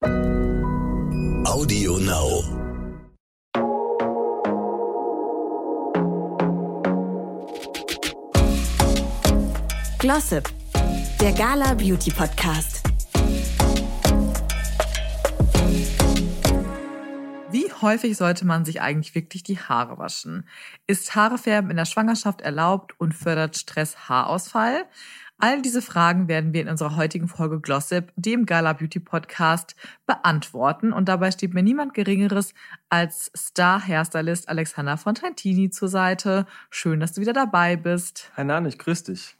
Audio 0.00 1.98
Now. 1.98 2.44
Glossip, 9.98 10.48
der 11.20 11.32
Gala 11.32 11.74
Beauty 11.74 12.12
Podcast. 12.12 12.84
Wie 17.50 17.72
häufig 17.82 18.16
sollte 18.16 18.46
man 18.46 18.64
sich 18.64 18.80
eigentlich 18.80 19.16
wirklich 19.16 19.42
die 19.42 19.58
Haare 19.58 19.98
waschen? 19.98 20.46
Ist 20.86 21.16
Haarefärben 21.16 21.70
in 21.70 21.76
der 21.76 21.86
Schwangerschaft 21.86 22.40
erlaubt 22.40 22.94
und 23.00 23.14
fördert 23.14 23.56
Stress 23.56 24.08
Haarausfall? 24.08 24.84
All 25.40 25.62
diese 25.62 25.82
Fragen 25.82 26.26
werden 26.26 26.52
wir 26.52 26.62
in 26.62 26.68
unserer 26.68 26.96
heutigen 26.96 27.28
Folge 27.28 27.60
Glossip, 27.60 28.12
dem 28.16 28.44
Gala 28.44 28.72
Beauty 28.72 28.98
Podcast, 28.98 29.76
beantworten. 30.04 30.92
Und 30.92 31.08
dabei 31.08 31.30
steht 31.30 31.54
mir 31.54 31.62
niemand 31.62 31.94
Geringeres 31.94 32.54
als 32.88 33.30
Star-Hairstylist 33.36 34.48
Alexander 34.48 34.96
Fontantini 34.96 35.70
zur 35.70 35.86
Seite. 35.86 36.44
Schön, 36.70 36.98
dass 36.98 37.12
du 37.12 37.20
wieder 37.20 37.32
dabei 37.32 37.76
bist. 37.76 38.32
Hi 38.36 38.42
Nan, 38.42 38.66
ich 38.66 38.78
grüß 38.78 39.04
dich. 39.04 39.36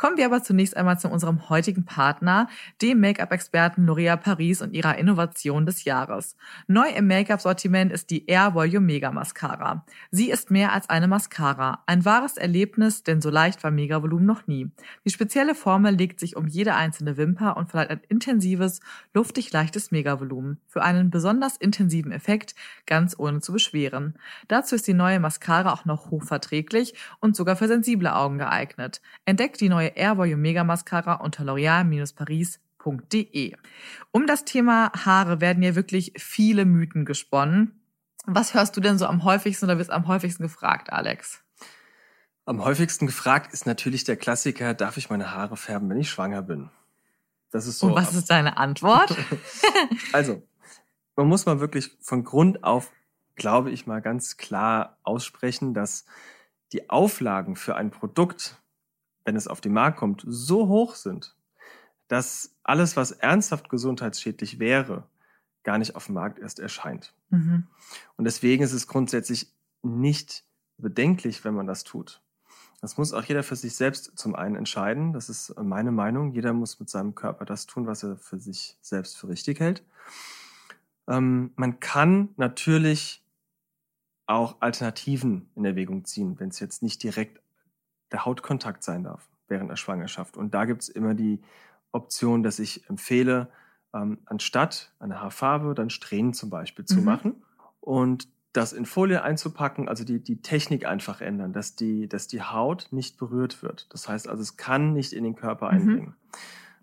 Kommen 0.00 0.16
wir 0.16 0.24
aber 0.24 0.42
zunächst 0.42 0.78
einmal 0.78 0.98
zu 0.98 1.10
unserem 1.10 1.50
heutigen 1.50 1.84
Partner, 1.84 2.48
dem 2.80 3.00
Make-up-Experten 3.00 3.86
L'Oréal 3.86 4.16
Paris 4.16 4.62
und 4.62 4.72
ihrer 4.72 4.96
Innovation 4.96 5.66
des 5.66 5.84
Jahres. 5.84 6.38
Neu 6.66 6.88
im 6.88 7.06
Make-up-Sortiment 7.06 7.92
ist 7.92 8.08
die 8.08 8.26
Air 8.26 8.54
Volume 8.54 8.86
Mega 8.86 9.10
Mascara. 9.10 9.84
Sie 10.10 10.30
ist 10.30 10.50
mehr 10.50 10.72
als 10.72 10.88
eine 10.88 11.06
Mascara. 11.06 11.82
Ein 11.84 12.06
wahres 12.06 12.38
Erlebnis, 12.38 13.02
denn 13.02 13.20
so 13.20 13.28
leicht 13.28 13.62
war 13.62 13.70
Mega 13.70 14.02
Volumen 14.02 14.24
noch 14.24 14.46
nie. 14.46 14.70
Die 15.04 15.10
spezielle 15.10 15.54
Formel 15.54 15.94
legt 15.94 16.18
sich 16.18 16.34
um 16.34 16.46
jede 16.46 16.74
einzelne 16.74 17.18
Wimper 17.18 17.58
und 17.58 17.68
verleiht 17.68 17.90
ein 17.90 18.00
intensives, 18.08 18.80
luftig 19.12 19.52
leichtes 19.52 19.90
Mega-Volumen. 19.90 20.62
Für 20.66 20.82
einen 20.82 21.10
besonders 21.10 21.58
intensiven 21.58 22.12
Effekt, 22.12 22.54
ganz 22.86 23.18
ohne 23.18 23.40
zu 23.40 23.52
beschweren. 23.52 24.14
Dazu 24.48 24.76
ist 24.76 24.86
die 24.86 24.94
neue 24.94 25.20
Mascara 25.20 25.74
auch 25.74 25.84
noch 25.84 26.10
hochverträglich 26.10 26.94
und 27.20 27.36
sogar 27.36 27.54
für 27.54 27.68
sensible 27.68 28.16
Augen 28.16 28.38
geeignet. 28.38 29.02
Entdeckt 29.26 29.60
die 29.60 29.68
neue 29.68 29.89
Air 29.96 30.16
Volume 30.16 30.42
Mega 30.42 30.64
Mascara 30.64 31.14
unter 31.14 31.44
l'oreal-paris.de. 31.44 33.56
Um 34.10 34.26
das 34.26 34.44
Thema 34.44 34.92
Haare 35.04 35.40
werden 35.40 35.62
ja 35.62 35.74
wirklich 35.74 36.12
viele 36.16 36.64
Mythen 36.64 37.04
gesponnen. 37.04 37.80
Was 38.26 38.54
hörst 38.54 38.76
du 38.76 38.80
denn 38.80 38.98
so 38.98 39.06
am 39.06 39.24
häufigsten 39.24 39.66
oder 39.66 39.78
wirst 39.78 39.90
am 39.90 40.06
häufigsten 40.06 40.42
gefragt, 40.42 40.92
Alex? 40.92 41.42
Am 42.44 42.64
häufigsten 42.64 43.06
gefragt 43.06 43.52
ist 43.52 43.66
natürlich 43.66 44.04
der 44.04 44.16
Klassiker, 44.16 44.74
darf 44.74 44.96
ich 44.96 45.10
meine 45.10 45.34
Haare 45.34 45.56
färben, 45.56 45.88
wenn 45.88 45.98
ich 45.98 46.10
schwanger 46.10 46.42
bin? 46.42 46.70
Das 47.50 47.66
ist 47.66 47.78
so. 47.78 47.88
Und 47.88 47.94
was 47.94 48.14
ist 48.14 48.30
deine 48.30 48.56
Antwort? 48.56 49.16
also, 50.12 50.42
man 51.16 51.26
muss 51.26 51.46
mal 51.46 51.60
wirklich 51.60 51.96
von 52.00 52.24
Grund 52.24 52.64
auf, 52.64 52.90
glaube 53.34 53.70
ich, 53.70 53.86
mal 53.86 54.00
ganz 54.00 54.36
klar 54.36 54.98
aussprechen, 55.02 55.74
dass 55.74 56.04
die 56.72 56.90
Auflagen 56.90 57.56
für 57.56 57.76
ein 57.76 57.90
Produkt, 57.90 58.56
wenn 59.24 59.36
es 59.36 59.48
auf 59.48 59.60
den 59.60 59.72
Markt 59.72 59.98
kommt, 59.98 60.24
so 60.26 60.68
hoch 60.68 60.94
sind, 60.94 61.34
dass 62.08 62.56
alles, 62.62 62.96
was 62.96 63.12
ernsthaft 63.12 63.68
gesundheitsschädlich 63.68 64.58
wäre, 64.58 65.04
gar 65.62 65.78
nicht 65.78 65.94
auf 65.94 66.06
dem 66.06 66.14
Markt 66.14 66.38
erst 66.38 66.58
erscheint. 66.58 67.14
Mhm. 67.28 67.66
Und 68.16 68.24
deswegen 68.24 68.62
ist 68.62 68.72
es 68.72 68.86
grundsätzlich 68.86 69.52
nicht 69.82 70.44
bedenklich, 70.78 71.44
wenn 71.44 71.54
man 71.54 71.66
das 71.66 71.84
tut. 71.84 72.20
Das 72.80 72.96
muss 72.96 73.12
auch 73.12 73.24
jeder 73.24 73.42
für 73.42 73.56
sich 73.56 73.76
selbst 73.76 74.18
zum 74.18 74.34
einen 74.34 74.56
entscheiden. 74.56 75.12
Das 75.12 75.28
ist 75.28 75.54
meine 75.62 75.92
Meinung. 75.92 76.32
Jeder 76.32 76.54
muss 76.54 76.80
mit 76.80 76.88
seinem 76.88 77.14
Körper 77.14 77.44
das 77.44 77.66
tun, 77.66 77.86
was 77.86 78.02
er 78.02 78.16
für 78.16 78.38
sich 78.38 78.78
selbst 78.80 79.18
für 79.18 79.28
richtig 79.28 79.60
hält. 79.60 79.84
Ähm, 81.06 81.52
man 81.56 81.78
kann 81.80 82.30
natürlich 82.36 83.22
auch 84.26 84.60
Alternativen 84.60 85.50
in 85.56 85.64
Erwägung 85.64 86.04
ziehen, 86.04 86.38
wenn 86.38 86.48
es 86.48 86.60
jetzt 86.60 86.82
nicht 86.82 87.02
direkt 87.02 87.42
der 88.12 88.24
Hautkontakt 88.24 88.82
sein 88.82 89.04
darf 89.04 89.28
während 89.48 89.70
der 89.70 89.76
Schwangerschaft. 89.76 90.36
Und 90.36 90.54
da 90.54 90.64
gibt 90.64 90.82
es 90.82 90.88
immer 90.88 91.14
die 91.14 91.40
Option, 91.92 92.42
dass 92.42 92.58
ich 92.58 92.88
empfehle, 92.88 93.48
ähm, 93.92 94.18
anstatt 94.24 94.92
eine 94.98 95.20
Haarfarbe 95.20 95.74
dann 95.74 95.90
Strähnen 95.90 96.32
zum 96.32 96.50
Beispiel 96.50 96.84
zu 96.84 96.98
mhm. 96.98 97.04
machen 97.04 97.42
und 97.80 98.28
das 98.52 98.72
in 98.72 98.84
Folie 98.84 99.22
einzupacken, 99.22 99.88
also 99.88 100.04
die, 100.04 100.22
die 100.22 100.42
Technik 100.42 100.84
einfach 100.84 101.20
ändern, 101.20 101.52
dass 101.52 101.76
die, 101.76 102.08
dass 102.08 102.26
die 102.26 102.42
Haut 102.42 102.88
nicht 102.90 103.16
berührt 103.16 103.62
wird. 103.62 103.86
Das 103.90 104.08
heißt 104.08 104.28
also, 104.28 104.42
es 104.42 104.56
kann 104.56 104.92
nicht 104.92 105.12
in 105.12 105.22
den 105.22 105.36
Körper 105.36 105.66
mhm. 105.66 105.72
eindringen. 105.72 106.14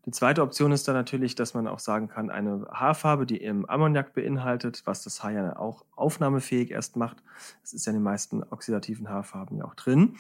Die 0.06 0.12
zweite 0.12 0.42
Option 0.42 0.72
ist 0.72 0.88
dann 0.88 0.96
natürlich, 0.96 1.36
dass 1.36 1.54
man 1.54 1.68
auch 1.68 1.80
sagen 1.80 2.08
kann, 2.08 2.30
eine 2.30 2.66
Haarfarbe, 2.72 3.26
die 3.26 3.38
im 3.38 3.70
Ammoniak 3.70 4.14
beinhaltet, 4.14 4.84
was 4.86 5.04
das 5.04 5.22
Haar 5.22 5.32
ja 5.32 5.58
auch 5.58 5.84
aufnahmefähig 5.98 6.72
erst 6.72 6.96
macht. 6.96 7.18
Das 7.62 7.74
ist 7.74 7.86
ja 7.86 7.90
in 7.92 7.98
den 7.98 8.04
meisten 8.04 8.42
oxidativen 8.44 9.10
Haarfarben 9.10 9.58
ja 9.58 9.66
auch 9.66 9.76
drin 9.76 10.16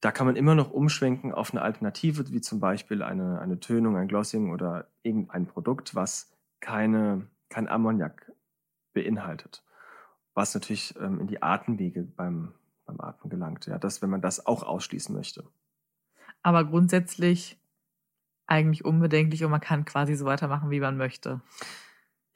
da 0.00 0.12
kann 0.12 0.26
man 0.26 0.36
immer 0.36 0.54
noch 0.54 0.70
umschwenken 0.70 1.32
auf 1.32 1.52
eine 1.52 1.62
Alternative, 1.62 2.30
wie 2.30 2.40
zum 2.40 2.60
Beispiel 2.60 3.02
eine, 3.02 3.40
eine 3.40 3.58
Tönung, 3.58 3.96
ein 3.96 4.08
Glossing 4.08 4.52
oder 4.52 4.86
irgendein 5.02 5.46
Produkt, 5.46 5.94
was 5.94 6.30
keine, 6.60 7.26
kein 7.48 7.68
Ammoniak 7.68 8.32
beinhaltet. 8.92 9.64
Was 10.34 10.54
natürlich 10.54 10.94
ähm, 11.00 11.20
in 11.20 11.26
die 11.26 11.42
Atemwege 11.42 12.02
beim, 12.02 12.52
beim 12.86 13.00
Atmen 13.00 13.30
gelangt. 13.30 13.66
Ja, 13.66 13.78
das, 13.78 14.02
wenn 14.02 14.10
man 14.10 14.20
das 14.20 14.46
auch 14.46 14.62
ausschließen 14.62 15.14
möchte. 15.14 15.44
Aber 16.42 16.64
grundsätzlich 16.64 17.58
eigentlich 18.46 18.84
unbedenklich 18.84 19.44
und 19.44 19.50
man 19.50 19.60
kann 19.60 19.84
quasi 19.84 20.14
so 20.14 20.24
weitermachen, 20.24 20.70
wie 20.70 20.80
man 20.80 20.96
möchte. 20.96 21.40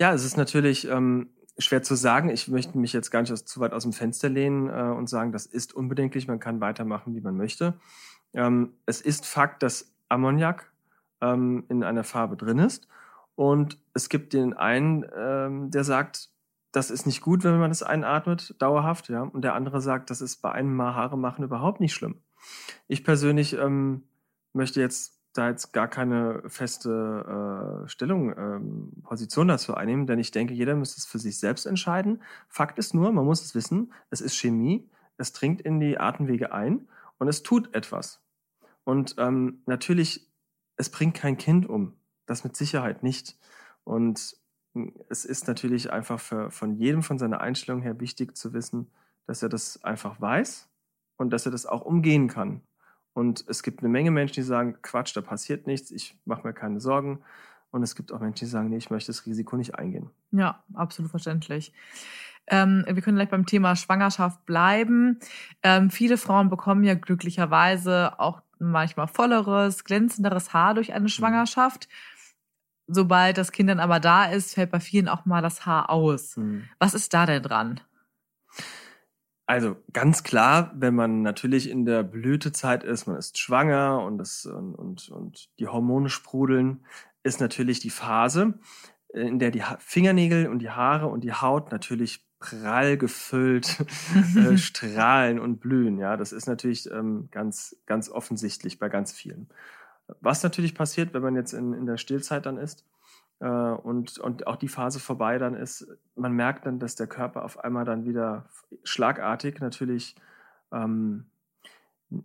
Ja, 0.01 0.13
es 0.13 0.25
ist 0.25 0.37
natürlich, 0.37 0.89
ähm, 0.89 1.31
schwer 1.59 1.83
zu 1.83 1.95
sagen. 1.95 2.31
Ich 2.31 2.49
möchte 2.49 2.79
mich 2.79 2.93
jetzt 2.93 3.11
gar 3.11 3.21
nicht 3.21 3.37
zu 3.37 3.61
weit 3.61 3.73
aus 3.73 3.83
dem 3.83 3.93
Fenster 3.93 4.29
lehnen 4.29 4.69
äh, 4.69 4.95
und 4.97 5.09
sagen, 5.09 5.33
das 5.33 5.47
ist 5.47 5.75
unbedenklich, 5.75 6.29
man 6.29 6.41
kann 6.41 6.61
weitermachen, 6.61 7.15
wie 7.15 7.21
man 7.21 7.37
möchte. 7.37 7.75
Ähm, 8.33 8.75
es 8.87 9.01
ist 9.01 9.27
Fakt, 9.27 9.63
dass 9.63 9.93
Ammoniak 10.09 10.71
ähm, 11.21 11.65
in 11.69 11.83
einer 11.85 12.05
Farbe 12.05 12.37
drin 12.37 12.59
ist. 12.59 12.89
Und 13.35 13.79
es 13.95 14.09
gibt 14.09 14.33
den 14.33 14.55
einen, 14.55 15.07
ähm, 15.17 15.71
der 15.71 15.85
sagt, 15.85 16.31
das 16.71 16.91
ist 16.91 17.07
nicht 17.07 17.21
gut, 17.21 17.45
wenn 17.45 17.59
man 17.59 17.71
das 17.71 17.83
einatmet, 17.83 18.55
dauerhaft, 18.59 19.09
ja. 19.09 19.23
Und 19.23 19.43
der 19.43 19.55
andere 19.55 19.81
sagt, 19.81 20.11
das 20.11 20.21
ist 20.21 20.37
bei 20.37 20.53
einem 20.53 20.75
Mal 20.75 20.95
Haare 20.95 21.19
machen 21.19 21.45
überhaupt 21.45 21.81
nicht 21.81 21.93
schlimm. 21.93 22.23
Ich 22.89 23.05
persönlich 23.05 23.55
ähm, 23.55 24.05
möchte 24.53 24.81
jetzt 24.81 25.22
da 25.33 25.49
jetzt 25.49 25.73
gar 25.73 25.89
keine 25.89 26.43
feste 26.49 27.85
äh, 27.85 27.89
Stellung, 27.89 28.37
ähm, 28.37 28.93
Position 29.03 29.49
dazu 29.49 29.75
einnehmen, 29.75 30.07
denn 30.07 30.19
ich 30.19 30.31
denke, 30.31 30.55
jeder 30.55 30.75
müsste 30.75 30.99
es 30.99 31.07
für 31.07 31.19
sich 31.19 31.39
selbst 31.39 31.67
entscheiden. 31.67 32.23
Fakt 32.49 32.79
ist 32.79 32.95
nur, 32.95 33.13
man 33.13 33.25
muss 33.25 33.43
es 33.43 33.55
wissen, 33.55 33.93
es 34.11 34.21
ist 34.21 34.37
Chemie, 34.37 34.89
es 35.17 35.33
dringt 35.33 35.61
in 35.61 35.81
die 35.81 35.99
Atemwege 35.99 36.53
ein 36.53 36.89
und 37.19 37.29
es 37.29 37.43
tut 37.43 37.75
etwas. 37.75 38.21
Und 38.85 39.15
ähm, 39.19 39.63
natürlich, 39.67 40.29
es 40.77 40.91
bringt 40.91 41.15
kein 41.15 41.37
Kind 41.37 41.69
um. 41.69 41.95
Das 42.27 42.45
mit 42.45 42.57
Sicherheit 42.57 43.03
nicht. 43.03 43.39
Und 43.85 44.37
hm, 44.75 44.95
es 45.09 45.25
ist 45.25 45.47
natürlich 45.47 45.93
einfach 45.93 46.21
für, 46.21 46.51
von 46.51 46.75
jedem 46.75 47.03
von 47.03 47.19
seiner 47.19 47.41
Einstellung 47.41 47.83
her 47.83 48.01
wichtig 48.01 48.37
zu 48.37 48.53
wissen, 48.53 48.91
dass 49.27 49.43
er 49.43 49.49
das 49.49 49.83
einfach 49.85 50.21
weiß 50.21 50.69
und 51.17 51.31
dass 51.31 51.47
er 51.47 51.53
das 51.53 51.67
auch 51.67 51.83
umgehen 51.83 52.29
kann. 52.29 52.61
Und 53.15 53.45
es 53.49 53.63
gibt 53.63 53.81
eine 53.81 53.89
Menge 53.89 54.11
Menschen, 54.11 54.35
die 54.35 54.43
sagen, 54.43 54.77
Quatsch, 54.83 55.17
da 55.17 55.21
passiert 55.21 55.67
nichts, 55.67 55.91
ich 55.91 56.17
mache 56.25 56.47
mir 56.47 56.55
keine 56.55 56.81
Sorgen. 56.81 57.21
Und 57.71 57.83
es 57.83 57.95
gibt 57.95 58.13
auch 58.13 58.21
Menschen, 58.21 58.45
die 58.45 58.51
sagen, 58.51 58.69
nee, 58.69 58.77
ich 58.77 58.91
möchte 58.91 59.11
das 59.13 59.25
Risiko 59.27 59.57
nicht 59.57 59.75
eingehen. 59.77 60.11
Ja, 60.31 60.63
absolut 60.75 61.11
verständlich. 61.11 61.73
Ähm, 62.47 62.85
wir 62.87 63.03
können 63.03 63.17
gleich 63.17 63.31
beim 63.31 63.47
Thema 63.47 63.77
Schwangerschaft 63.77 64.45
bleiben. 64.45 65.21
Ähm, 65.63 65.91
viele 65.91 66.19
Frauen 66.19 66.51
bekommen 66.51 66.85
ja 66.85 66.95
glücklicherweise 66.95 68.19
auch 68.19 68.43
manchmal 68.59 69.09
volleres, 69.09 69.85
glänzenderes 69.85 70.53
Haar 70.53 70.75
durch 70.75 70.93
eine 70.93 71.05
mhm. 71.05 71.09
Schwangerschaft. 71.09 71.89
Mhm. 71.89 72.95
Sobald 72.95 73.39
das 73.39 73.53
Kind 73.53 73.71
dann 73.71 73.81
aber 73.81 74.01
da 74.01 74.25
ist, 74.25 74.55
fällt 74.55 74.71
bei 74.71 74.81
vielen 74.81 75.09
auch 75.09 75.25
mal 75.25 75.41
das 75.41 75.65
Haar 75.67 75.89
aus. 75.89 76.37
Mhm. 76.37 76.65
Was 76.79 76.95
ist 76.95 77.15
da 77.15 77.27
denn 77.27 77.43
dran? 77.43 77.81
Also 79.53 79.77
ganz 79.93 80.23
klar, 80.23 80.73
wenn 80.75 80.95
man 80.95 81.21
natürlich 81.21 81.69
in 81.69 81.85
der 81.85 82.05
Blütezeit 82.05 82.85
ist, 82.85 83.07
man 83.07 83.19
ist 83.19 83.37
schwanger 83.37 84.03
und, 84.03 84.17
das, 84.17 84.47
und, 84.47 84.75
und, 84.75 85.11
und 85.11 85.51
die 85.59 85.69
Hormone 85.69 86.09
sprudeln, 86.09 86.87
ist 87.23 87.39
natürlich 87.39 87.79
die 87.79 87.91
Phase, 87.91 88.55
in 89.13 89.39
der 89.39 89.51
die 89.51 89.63
Fingernägel 89.79 90.49
und 90.49 90.61
die 90.61 90.71
Haare 90.71 91.09
und 91.09 91.23
die 91.23 91.35
Haut 91.35 91.71
natürlich 91.71 92.27
prall 92.39 92.97
gefüllt 92.97 93.85
äh, 94.37 94.57
strahlen 94.57 95.39
und 95.39 95.61
blühen. 95.61 95.99
Ja, 95.99 96.17
das 96.17 96.33
ist 96.33 96.47
natürlich 96.47 96.91
ähm, 96.91 97.29
ganz, 97.31 97.77
ganz 97.85 98.09
offensichtlich 98.09 98.79
bei 98.79 98.89
ganz 98.89 99.13
vielen. 99.13 99.51
Was 100.23 100.43
natürlich 100.43 100.75
passiert, 100.75 101.13
wenn 101.13 101.21
man 101.21 101.37
jetzt 101.37 101.53
in, 101.53 101.75
in 101.75 101.85
der 101.85 101.99
Stillzeit 101.99 102.47
dann 102.47 102.57
ist, 102.57 102.87
äh, 103.43 103.47
und, 103.47 104.19
und 104.19 104.47
auch 104.47 104.57
die 104.57 104.69
Phase 104.69 105.01
vorbei 105.01 105.39
dann 105.39 105.55
ist, 105.55 105.89
man 106.15 106.33
merkt 106.33 106.65
dann, 106.65 106.79
dass 106.79 106.95
der 106.95 107.09
Körper 107.09 107.45
auf 107.45 107.59
einmal 107.59 107.85
dann 107.85 108.07
wieder 108.07 108.47
schlagartig 108.85 109.61
natürlich, 109.61 110.15
ähm, 110.71 111.27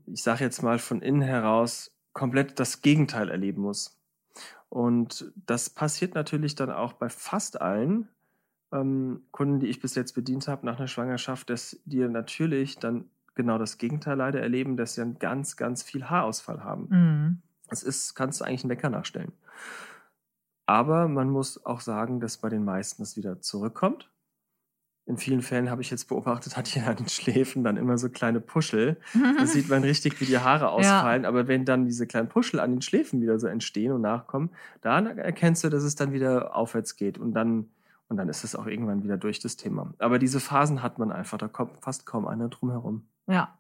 ich 0.06 0.22
sage 0.22 0.44
jetzt 0.44 0.62
mal 0.62 0.78
von 0.78 1.02
innen 1.02 1.22
heraus, 1.22 1.92
komplett 2.14 2.60
das 2.60 2.82
Gegenteil 2.84 3.30
erleben 3.30 3.64
muss. 3.64 3.98
Und 4.70 5.32
das 5.48 5.70
passiert 5.70 6.14
natürlich 6.14 6.54
dann 6.54 6.70
auch 6.70 6.94
bei 6.94 7.10
fast 7.10 7.62
allen 7.62 8.10
ähm, 8.72 9.24
Kunden, 9.32 9.60
die 9.60 9.68
ich 9.68 9.82
bis 9.82 9.96
jetzt 9.96 10.14
bedient 10.14 10.48
habe 10.48 10.66
nach 10.66 10.78
einer 10.78 10.88
Schwangerschaft, 10.88 11.50
dass 11.50 11.80
die 11.86 12.00
natürlich 12.08 12.78
dann 12.78 13.06
genau 13.34 13.58
das 13.58 13.78
Gegenteil 13.78 14.18
leider 14.18 14.42
erleben, 14.42 14.78
dass 14.78 14.96
sie 14.96 15.02
dann 15.02 15.18
ganz, 15.18 15.58
ganz 15.58 15.82
viel 15.82 16.10
Haarausfall 16.10 16.64
haben. 16.64 16.88
Mhm. 16.90 17.42
Das 17.70 17.82
ist, 17.82 18.14
kannst 18.14 18.42
du 18.42 18.46
eigentlich 18.46 18.64
einen 18.64 18.72
Wecker 18.72 18.90
nachstellen. 18.90 19.32
Aber 20.68 21.08
man 21.08 21.30
muss 21.30 21.66
auch 21.66 21.80
sagen, 21.80 22.20
dass 22.20 22.38
bei 22.38 22.50
den 22.50 22.66
meisten 22.66 23.02
es 23.02 23.16
wieder 23.16 23.42
zurückkommt. 23.42 24.12
In 25.06 25.18
vielen 25.18 25.42
Fällen 25.42 25.70
habe 25.70 25.82
ich 25.82 25.90
jetzt 25.90 26.10
beobachtet, 26.10 26.58
hat 26.58 26.68
jeder 26.68 26.88
an 26.88 26.98
den 26.98 27.08
Schläfen 27.08 27.64
dann 27.64 27.78
immer 27.78 27.98
so 27.98 28.10
kleine 28.10 28.42
Puschel. 28.42 28.98
Da 29.38 29.46
sieht 29.46 29.70
man 29.70 29.84
richtig, 29.84 30.20
wie 30.20 30.26
die 30.26 30.38
Haare 30.38 30.70
ausfallen. 30.70 31.24
Ja. 31.24 31.30
Aber 31.30 31.48
wenn 31.48 31.64
dann 31.64 31.86
diese 31.86 32.06
kleinen 32.06 32.28
Puschel 32.28 32.60
an 32.60 32.72
den 32.72 32.82
Schläfen 32.82 33.22
wieder 33.22 33.40
so 33.40 33.48
entstehen 33.48 33.94
und 33.94 34.02
nachkommen, 34.02 34.50
dann 34.82 35.18
erkennst 35.18 35.64
du, 35.64 35.70
dass 35.70 35.84
es 35.84 35.96
dann 35.96 36.12
wieder 36.12 36.54
aufwärts 36.54 36.98
geht. 36.98 37.18
Und 37.18 37.32
dann, 37.32 37.70
und 38.10 38.18
dann 38.18 38.28
ist 38.28 38.44
es 38.44 38.54
auch 38.54 38.68
irgendwann 38.68 39.02
wieder 39.02 39.16
durch 39.16 39.40
das 39.40 39.56
Thema. 39.56 39.94
Aber 40.00 40.20
diese 40.20 40.42
Phasen 40.42 40.84
hat 40.84 41.00
man 41.00 41.14
einfach, 41.14 41.38
da 41.38 41.48
kommt 41.48 41.80
fast 41.80 42.06
kaum 42.06 42.28
einer 42.28 42.50
drum 42.50 42.72
herum. 42.72 43.08
Ja, 43.28 43.58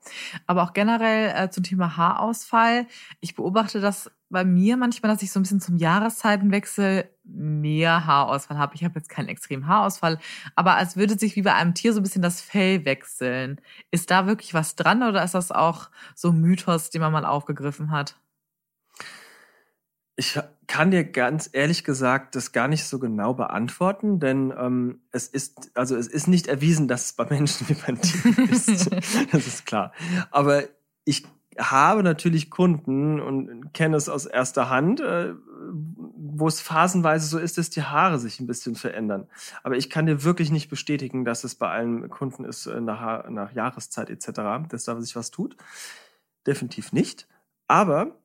aber 0.48 0.63
auch 0.63 0.74
generell 0.74 1.33
äh, 1.33 1.50
zum 1.50 1.63
Thema 1.63 1.95
Haarausfall. 1.95 2.88
Ich 3.21 3.36
beobachte 3.36 3.80
das 3.80 4.12
bei 4.30 4.44
mir 4.44 4.78
manchmal, 4.78 5.12
dass 5.12 5.22
ich 5.22 5.32
so 5.32 5.40
ein 5.40 5.44
bisschen 5.44 5.62
zum 5.62 5.78
Jahreszeitenwechsel 5.78 7.10
mehr 7.24 8.06
Haarausfall 8.06 8.58
habe. 8.58 8.76
Ich 8.76 8.84
habe 8.84 9.00
jetzt 9.00 9.10
keinen 9.10 9.30
extremen 9.30 9.68
Haarausfall, 9.68 10.20
aber 10.56 10.76
als 10.76 10.98
würde 10.98 11.18
sich 11.18 11.36
wie 11.36 11.42
bei 11.42 11.54
einem 11.54 11.74
Tier 11.74 11.94
so 11.94 12.00
ein 12.00 12.04
bisschen 12.04 12.22
das 12.22 12.42
Fell 12.42 12.86
wechseln. 12.86 13.62
Ist 13.92 14.12
da 14.12 14.28
wirklich 14.28 14.54
was 14.54 14.76
dran 14.76 15.04
oder 15.04 15.24
ist 15.24 15.34
das 15.34 15.52
auch 15.52 15.90
so 16.16 16.30
ein 16.30 16.42
Mythos, 16.42 16.90
den 16.90 17.02
man 17.02 17.12
mal 17.12 17.26
aufgegriffen 17.26 17.92
hat? 17.92 18.18
Ich 20.20 20.40
kann 20.66 20.90
dir 20.90 21.04
ganz 21.04 21.50
ehrlich 21.54 21.84
gesagt 21.84 22.36
das 22.36 22.52
gar 22.52 22.68
nicht 22.68 22.86
so 22.86 22.98
genau 22.98 23.36
beantworten, 23.36 24.20
denn 24.20 24.52
ähm, 24.58 25.02
es 25.12 25.28
ist 25.28 25.72
also 25.76 25.96
es 25.96 26.08
ist 26.08 26.28
nicht 26.28 26.48
erwiesen, 26.48 26.88
dass 26.88 27.06
es 27.06 27.14
bei 27.14 27.26
Menschen 27.26 27.70
wie 27.70 27.76
bei 27.76 27.94
Tieren 27.94 28.50
ist. 28.50 28.90
das 29.32 29.48
ist 29.48 29.66
klar. 29.68 29.94
Aber 30.32 30.64
ich 31.06 31.24
habe 31.57 32.04
natürlich 32.04 32.50
Kunden 32.50 33.19
und 33.19 33.74
kenne 33.74 33.98
es 33.98 34.09
aus 34.09 34.25
erster 34.25 34.69
Hand, 34.69 35.00
äh, 35.00 35.33
wo 36.15 36.48
es 36.48 36.62
phasenweise 36.62 37.27
so 37.27 37.39
ist, 37.39 37.57
dass 37.57 37.69
die 37.69 37.83
Haare 37.83 38.19
sich 38.19 38.39
ein 38.39 38.48
bisschen 38.48 38.75
verändern. 38.75 39.27
Aber 39.63 39.75
ich 39.75 39.89
kann 39.89 40.06
dir 40.06 40.24
wirklich 40.24 40.51
nicht 40.51 40.69
bestätigen, 40.69 41.25
dass 41.25 41.44
es 41.44 41.56
bei 41.56 41.69
allen 41.69 42.09
Kunden 42.09 42.45
ist 42.45 42.68
äh, 42.68 42.80
nach, 42.80 43.30
nach 43.30 43.51
Jahreszeit 43.54 44.09
etc., 44.09 44.68
dass 44.69 44.86
da 44.86 45.00
sich 45.01 45.15
was 45.15 45.31
tut. 45.31 45.57
Definitiv 46.45 46.94
nicht. 46.94 47.27
Aber 47.68 48.15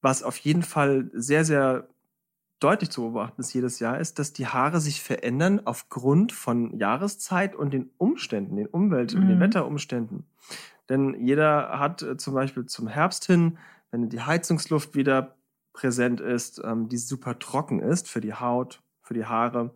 was 0.00 0.22
auf 0.22 0.36
jeden 0.38 0.62
Fall 0.62 1.10
sehr, 1.14 1.44
sehr 1.44 1.88
deutlich 2.62 2.90
zu 2.90 3.02
beobachten 3.02 3.40
ist 3.40 3.52
jedes 3.52 3.80
Jahr, 3.80 3.98
ist, 3.98 4.18
dass 4.18 4.32
die 4.32 4.46
Haare 4.46 4.80
sich 4.80 5.02
verändern 5.02 5.62
aufgrund 5.64 6.32
von 6.32 6.76
Jahreszeit 6.78 7.54
und 7.54 7.72
den 7.72 7.90
Umständen, 7.98 8.56
den 8.56 8.66
Umwelt- 8.66 9.14
und 9.14 9.26
den 9.26 9.36
mhm. 9.36 9.40
Wetterumständen. 9.40 10.24
Denn 10.88 11.26
jeder 11.26 11.78
hat 11.78 12.02
äh, 12.02 12.16
zum 12.16 12.34
Beispiel 12.34 12.66
zum 12.66 12.88
Herbst 12.88 13.24
hin, 13.26 13.58
wenn 13.90 14.08
die 14.08 14.20
Heizungsluft 14.20 14.94
wieder 14.94 15.36
präsent 15.72 16.20
ist, 16.20 16.60
ähm, 16.64 16.88
die 16.88 16.98
super 16.98 17.38
trocken 17.38 17.80
ist 17.80 18.08
für 18.08 18.20
die 18.20 18.34
Haut, 18.34 18.82
für 19.02 19.14
die 19.14 19.26
Haare, 19.26 19.74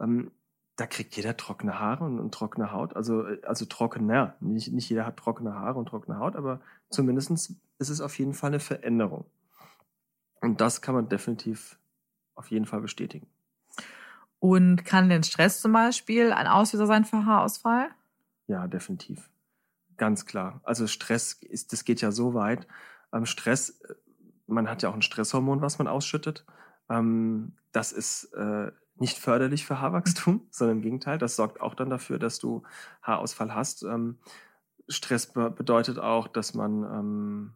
ähm, 0.00 0.30
da 0.76 0.86
kriegt 0.86 1.16
jeder 1.16 1.36
trockene 1.36 1.80
Haare 1.80 2.04
und, 2.04 2.20
und, 2.20 2.32
trockene 2.32 2.70
Haut. 2.70 2.94
Also, 2.94 3.26
äh, 3.26 3.40
also 3.44 3.64
trockener. 3.64 4.36
Nicht, 4.40 4.72
nicht 4.72 4.88
jeder 4.88 5.06
hat 5.06 5.16
trockene 5.16 5.54
Haare 5.54 5.78
und 5.78 5.86
trockene 5.86 6.18
Haut, 6.18 6.36
aber 6.36 6.60
zumindest 6.90 7.30
ist 7.78 7.88
es 7.88 8.00
auf 8.00 8.18
jeden 8.18 8.34
Fall 8.34 8.48
eine 8.48 8.60
Veränderung. 8.60 9.24
Und 10.40 10.60
das 10.60 10.82
kann 10.82 10.94
man 10.94 11.08
definitiv 11.08 11.78
auf 12.34 12.50
jeden 12.50 12.66
Fall 12.66 12.80
bestätigen. 12.80 13.26
Und 14.38 14.84
kann 14.84 15.08
denn 15.08 15.22
Stress 15.22 15.62
zum 15.62 15.72
Beispiel 15.72 16.32
ein 16.32 16.46
Auslöser 16.46 16.86
sein 16.86 17.06
für 17.06 17.24
Haarausfall? 17.24 17.88
Ja, 18.46 18.68
definitiv. 18.68 19.30
Ganz 19.96 20.26
klar. 20.26 20.60
Also 20.64 20.86
Stress 20.86 21.34
ist, 21.34 21.72
das 21.72 21.84
geht 21.84 22.00
ja 22.00 22.10
so 22.12 22.34
weit. 22.34 22.66
Ähm, 23.12 23.26
Stress, 23.26 23.80
äh, 23.80 23.94
man 24.46 24.68
hat 24.68 24.82
ja 24.82 24.90
auch 24.90 24.94
ein 24.94 25.02
Stresshormon, 25.02 25.60
was 25.60 25.78
man 25.78 25.88
ausschüttet. 25.88 26.44
Ähm, 26.88 27.54
das 27.72 27.92
ist 27.92 28.32
äh, 28.34 28.70
nicht 28.96 29.18
förderlich 29.18 29.66
für 29.66 29.80
Haarwachstum, 29.80 30.46
sondern 30.50 30.78
im 30.78 30.82
Gegenteil. 30.82 31.18
Das 31.18 31.36
sorgt 31.36 31.60
auch 31.60 31.74
dann 31.74 31.90
dafür, 31.90 32.18
dass 32.18 32.38
du 32.38 32.62
Haarausfall 33.02 33.54
hast. 33.54 33.82
Ähm, 33.82 34.18
Stress 34.88 35.26
be 35.32 35.50
bedeutet 35.50 35.98
auch, 35.98 36.28
dass 36.28 36.54
man 36.54 36.84
ähm, 36.84 37.52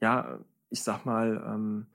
ja 0.00 0.38
ich 0.70 0.82
sag 0.82 1.04
mal, 1.04 1.42
ähm, 1.46 1.86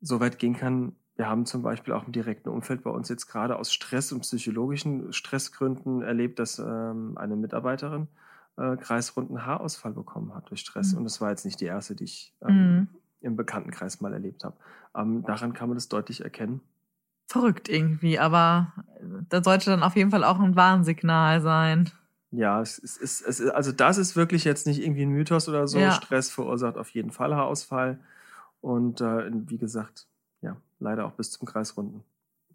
so 0.00 0.20
weit 0.20 0.38
gehen 0.38 0.56
kann. 0.56 0.96
Wir 1.16 1.28
haben 1.28 1.46
zum 1.46 1.62
Beispiel 1.62 1.94
auch 1.94 2.06
im 2.06 2.12
direkten 2.12 2.48
Umfeld 2.48 2.82
bei 2.82 2.90
uns 2.90 3.08
jetzt 3.08 3.26
gerade 3.26 3.56
aus 3.56 3.72
Stress 3.72 4.12
und 4.12 4.20
psychologischen 4.20 5.12
Stressgründen 5.12 6.02
erlebt, 6.02 6.38
dass 6.38 6.58
ähm, 6.58 7.16
eine 7.16 7.36
Mitarbeiterin 7.36 8.08
äh, 8.56 8.76
kreisrunden 8.76 9.44
Haarausfall 9.44 9.92
bekommen 9.92 10.34
hat 10.34 10.50
durch 10.50 10.60
Stress. 10.60 10.92
Mhm. 10.92 10.98
Und 10.98 11.04
das 11.04 11.20
war 11.20 11.30
jetzt 11.30 11.44
nicht 11.44 11.60
die 11.60 11.66
erste, 11.66 11.94
die 11.94 12.04
ich 12.04 12.32
ähm, 12.46 12.76
mhm. 12.76 12.88
im 13.20 13.36
Bekanntenkreis 13.36 14.00
mal 14.00 14.12
erlebt 14.12 14.44
habe. 14.44 14.56
Ähm, 14.94 15.24
daran 15.24 15.52
kann 15.52 15.68
man 15.68 15.76
das 15.76 15.88
deutlich 15.88 16.22
erkennen. 16.22 16.60
Verrückt 17.26 17.68
irgendwie, 17.68 18.18
aber 18.18 18.72
da 19.28 19.42
sollte 19.42 19.70
dann 19.70 19.82
auf 19.82 19.96
jeden 19.96 20.10
Fall 20.10 20.24
auch 20.24 20.38
ein 20.38 20.56
Warnsignal 20.56 21.40
sein. 21.40 21.90
Ja, 22.30 22.60
es 22.60 22.78
ist, 22.78 23.00
es 23.00 23.20
ist, 23.20 23.50
also 23.50 23.72
das 23.72 23.96
ist 23.96 24.16
wirklich 24.16 24.44
jetzt 24.44 24.66
nicht 24.66 24.82
irgendwie 24.82 25.02
ein 25.02 25.10
Mythos 25.10 25.48
oder 25.48 25.66
so. 25.66 25.78
Ja. 25.78 25.92
Stress 25.92 26.30
verursacht 26.30 26.76
auf 26.76 26.90
jeden 26.90 27.12
Fall 27.12 27.34
Haarausfall. 27.34 27.98
Und 28.60 29.00
äh, 29.00 29.30
wie 29.32 29.58
gesagt, 29.58 30.06
ja, 30.42 30.56
leider 30.80 31.06
auch 31.06 31.12
bis 31.12 31.30
zum 31.30 31.46
Kreisrunden. 31.46 32.02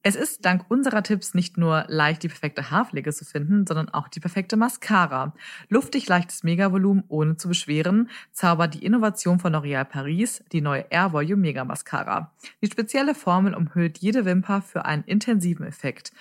Es 0.01 0.15
ist 0.15 0.45
dank 0.45 0.63
unserer 0.69 1.03
Tipps 1.03 1.33
nicht 1.33 1.57
nur 1.57 1.83
leicht, 1.89 2.23
die 2.23 2.29
perfekte 2.29 2.71
Haarpflege 2.71 3.11
zu 3.11 3.25
finden, 3.25 3.67
sondern 3.67 3.89
auch 3.89 4.07
die 4.07 4.21
perfekte 4.21 4.55
Mascara. 4.55 5.33
Luftig 5.67 6.07
leichtes 6.07 6.43
Megavolumen 6.43 7.03
ohne 7.09 7.35
zu 7.35 7.49
beschweren, 7.49 8.09
zaubert 8.31 8.75
die 8.75 8.85
Innovation 8.85 9.39
von 9.39 9.53
L'Oréal 9.53 9.83
Paris 9.83 10.41
die 10.53 10.61
neue 10.61 10.85
Air 10.89 11.11
Volume 11.11 11.41
Mega 11.41 11.65
Mascara. 11.65 12.33
Die 12.61 12.67
spezielle 12.67 13.13
Formel 13.13 13.53
umhüllt 13.53 13.97
jede 13.97 14.23
Wimper 14.23 14.61
für 14.61 14.85
einen 14.85 15.03
intensiven 15.03 15.65
Effekt 15.65 16.13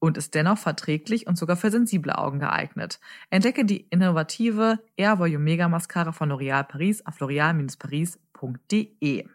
und 0.00 0.16
ist 0.16 0.34
dennoch 0.34 0.58
verträglich 0.58 1.28
und 1.28 1.38
sogar 1.38 1.56
für 1.56 1.70
sensible 1.70 2.18
Augen 2.18 2.40
geeignet. 2.40 2.98
Entdecke 3.28 3.64
die 3.64 3.86
innovative 3.90 4.80
Air 4.96 5.20
Volume 5.20 5.44
Mega 5.44 5.68
Mascara 5.68 6.10
von 6.10 6.32
L'Oréal 6.32 6.64
Paris 6.64 7.06
auf 7.06 7.20
l'oreal-paris.de. 7.20 9.28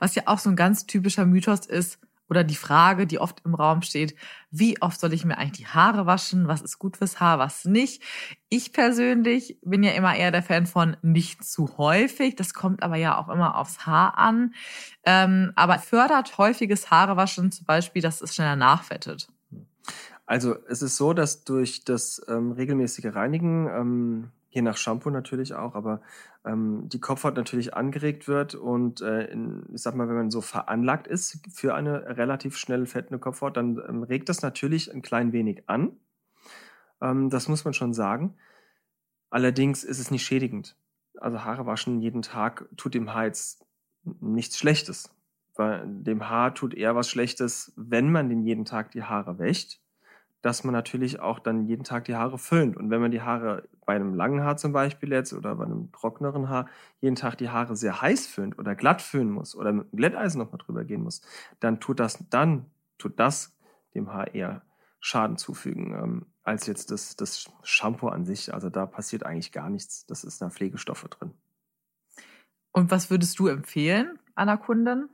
Was 0.00 0.16
ja 0.16 0.24
auch 0.26 0.38
so 0.38 0.50
ein 0.50 0.56
ganz 0.56 0.86
typischer 0.86 1.24
Mythos 1.24 1.64
ist, 1.66 1.98
oder 2.32 2.44
die 2.44 2.56
Frage, 2.56 3.06
die 3.06 3.18
oft 3.18 3.42
im 3.44 3.54
Raum 3.54 3.82
steht, 3.82 4.14
wie 4.50 4.80
oft 4.80 4.98
soll 4.98 5.12
ich 5.12 5.26
mir 5.26 5.36
eigentlich 5.36 5.66
die 5.66 5.66
Haare 5.66 6.06
waschen? 6.06 6.48
Was 6.48 6.62
ist 6.62 6.78
gut 6.78 6.96
fürs 6.96 7.20
Haar, 7.20 7.38
was 7.38 7.66
nicht? 7.66 8.02
Ich 8.48 8.72
persönlich 8.72 9.58
bin 9.60 9.82
ja 9.82 9.90
immer 9.90 10.16
eher 10.16 10.30
der 10.30 10.42
Fan 10.42 10.64
von 10.64 10.96
nicht 11.02 11.44
zu 11.44 11.76
häufig. 11.76 12.34
Das 12.34 12.54
kommt 12.54 12.82
aber 12.82 12.96
ja 12.96 13.18
auch 13.18 13.28
immer 13.28 13.58
aufs 13.58 13.84
Haar 13.84 14.16
an. 14.16 14.54
Ähm, 15.04 15.52
aber 15.56 15.78
fördert 15.78 16.38
häufiges 16.38 16.90
Haarewaschen 16.90 17.52
zum 17.52 17.66
Beispiel, 17.66 18.00
dass 18.00 18.22
es 18.22 18.34
schneller 18.34 18.56
nachfettet. 18.56 19.28
Also 20.24 20.56
es 20.70 20.80
ist 20.80 20.96
so, 20.96 21.12
dass 21.12 21.44
durch 21.44 21.84
das 21.84 22.24
ähm, 22.28 22.52
regelmäßige 22.52 23.14
Reinigen, 23.14 23.66
ähm, 23.66 24.30
je 24.52 24.60
nach 24.60 24.76
Shampoo 24.76 25.10
natürlich 25.10 25.54
auch, 25.54 25.74
aber 25.74 26.02
ähm, 26.44 26.88
die 26.88 27.00
Kopfhaut 27.00 27.36
natürlich 27.36 27.74
angeregt 27.74 28.28
wird 28.28 28.54
und 28.54 29.00
äh, 29.00 29.24
in, 29.24 29.64
ich 29.72 29.80
sag 29.80 29.94
mal, 29.94 30.08
wenn 30.08 30.16
man 30.16 30.30
so 30.30 30.42
veranlagt 30.42 31.06
ist 31.06 31.40
für 31.50 31.74
eine 31.74 32.18
relativ 32.18 32.56
schnell 32.58 32.84
fettende 32.86 33.18
Kopfhaut, 33.18 33.56
dann 33.56 33.82
ähm, 33.88 34.02
regt 34.02 34.28
das 34.28 34.42
natürlich 34.42 34.92
ein 34.92 35.00
klein 35.00 35.32
wenig 35.32 35.68
an. 35.68 35.96
Ähm, 37.00 37.30
das 37.30 37.48
muss 37.48 37.64
man 37.64 37.72
schon 37.72 37.94
sagen. 37.94 38.36
Allerdings 39.30 39.84
ist 39.84 39.98
es 39.98 40.10
nicht 40.10 40.24
schädigend. 40.24 40.76
Also 41.18 41.44
Haare 41.44 41.64
waschen 41.64 42.00
jeden 42.00 42.20
Tag 42.20 42.68
tut 42.76 42.92
dem 42.92 43.14
Haar 43.14 43.24
jetzt 43.24 43.64
nichts 44.02 44.58
Schlechtes. 44.58 45.08
Weil 45.54 45.84
dem 45.86 46.28
Haar 46.28 46.54
tut 46.54 46.74
eher 46.74 46.94
was 46.94 47.08
Schlechtes, 47.08 47.72
wenn 47.76 48.12
man 48.12 48.28
den 48.28 48.42
jeden 48.42 48.66
Tag 48.66 48.90
die 48.90 49.02
Haare 49.02 49.38
wäscht 49.38 49.81
dass 50.42 50.64
man 50.64 50.72
natürlich 50.72 51.20
auch 51.20 51.38
dann 51.38 51.66
jeden 51.66 51.84
Tag 51.84 52.04
die 52.04 52.16
Haare 52.16 52.36
föhnt. 52.36 52.76
Und 52.76 52.90
wenn 52.90 53.00
man 53.00 53.12
die 53.12 53.22
Haare 53.22 53.68
bei 53.86 53.94
einem 53.94 54.14
langen 54.14 54.42
Haar 54.42 54.56
zum 54.56 54.72
Beispiel 54.72 55.12
jetzt 55.12 55.32
oder 55.32 55.54
bei 55.54 55.64
einem 55.64 55.90
trockneren 55.92 56.48
Haar 56.48 56.66
jeden 57.00 57.16
Tag 57.16 57.38
die 57.38 57.48
Haare 57.48 57.76
sehr 57.76 58.02
heiß 58.02 58.26
föhnt 58.26 58.58
oder 58.58 58.74
glatt 58.74 59.00
föhnen 59.00 59.30
muss 59.30 59.54
oder 59.54 59.72
mit 59.72 59.86
einem 59.86 59.96
Glätteisen 59.96 60.40
nochmal 60.40 60.58
drüber 60.58 60.84
gehen 60.84 61.02
muss, 61.02 61.22
dann 61.60 61.80
tut 61.80 62.00
das, 62.00 62.18
dann 62.28 62.66
tut 62.98 63.18
das 63.18 63.56
dem 63.94 64.12
Haar 64.12 64.34
eher 64.34 64.62
Schaden 65.00 65.36
zufügen, 65.36 65.94
ähm, 65.94 66.26
als 66.42 66.66
jetzt 66.66 66.90
das, 66.90 67.16
das 67.16 67.50
Shampoo 67.62 68.08
an 68.08 68.24
sich. 68.24 68.52
Also 68.52 68.68
da 68.68 68.86
passiert 68.86 69.24
eigentlich 69.24 69.52
gar 69.52 69.70
nichts. 69.70 70.06
Das 70.06 70.24
ist 70.24 70.42
da 70.42 70.50
Pflegestoffe 70.50 71.08
drin. 71.08 71.32
Und 72.72 72.90
was 72.90 73.10
würdest 73.10 73.38
du 73.38 73.48
empfehlen 73.48 74.18
einer 74.34 74.56
Kundin? 74.56 75.08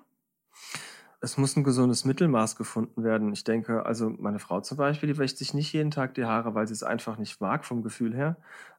Es 1.20 1.36
muss 1.36 1.56
ein 1.56 1.64
gesundes 1.64 2.04
Mittelmaß 2.04 2.56
gefunden 2.56 3.02
werden. 3.02 3.32
Ich 3.32 3.44
denke, 3.44 3.84
also 3.86 4.08
meine 4.10 4.38
Frau 4.38 4.60
zum 4.60 4.76
Beispiel, 4.76 5.08
die 5.12 5.18
wäscht 5.18 5.38
sich 5.38 5.52
nicht 5.54 5.72
jeden 5.72 5.90
Tag 5.90 6.14
die 6.14 6.24
Haare, 6.24 6.54
weil 6.54 6.66
sie 6.68 6.74
es 6.74 6.82
einfach 6.84 7.18
nicht 7.18 7.40
mag 7.40 7.64
vom 7.64 7.82
Gefühl 7.82 8.14
her. 8.14 8.36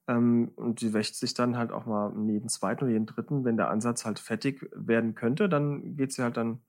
Ähm, 0.07 0.51
und 0.55 0.81
die 0.81 0.93
wäscht 0.93 1.15
sich 1.15 1.33
dann 1.33 1.57
halt 1.57 1.71
auch 1.71 1.85
mal 1.85 2.13
jeden 2.29 2.49
zweiten 2.49 2.85
oder 2.85 2.93
jeden 2.93 3.05
dritten. 3.05 3.43
Wenn 3.43 3.57
der 3.57 3.69
Ansatz 3.69 4.05
halt 4.05 4.19
fettig 4.19 4.69
werden 4.73 5.15
könnte, 5.15 5.49
dann 5.49 5.95
geht 5.97 6.13
sie 6.13 6.23
halt 6.23 6.37
dann 6.37 6.61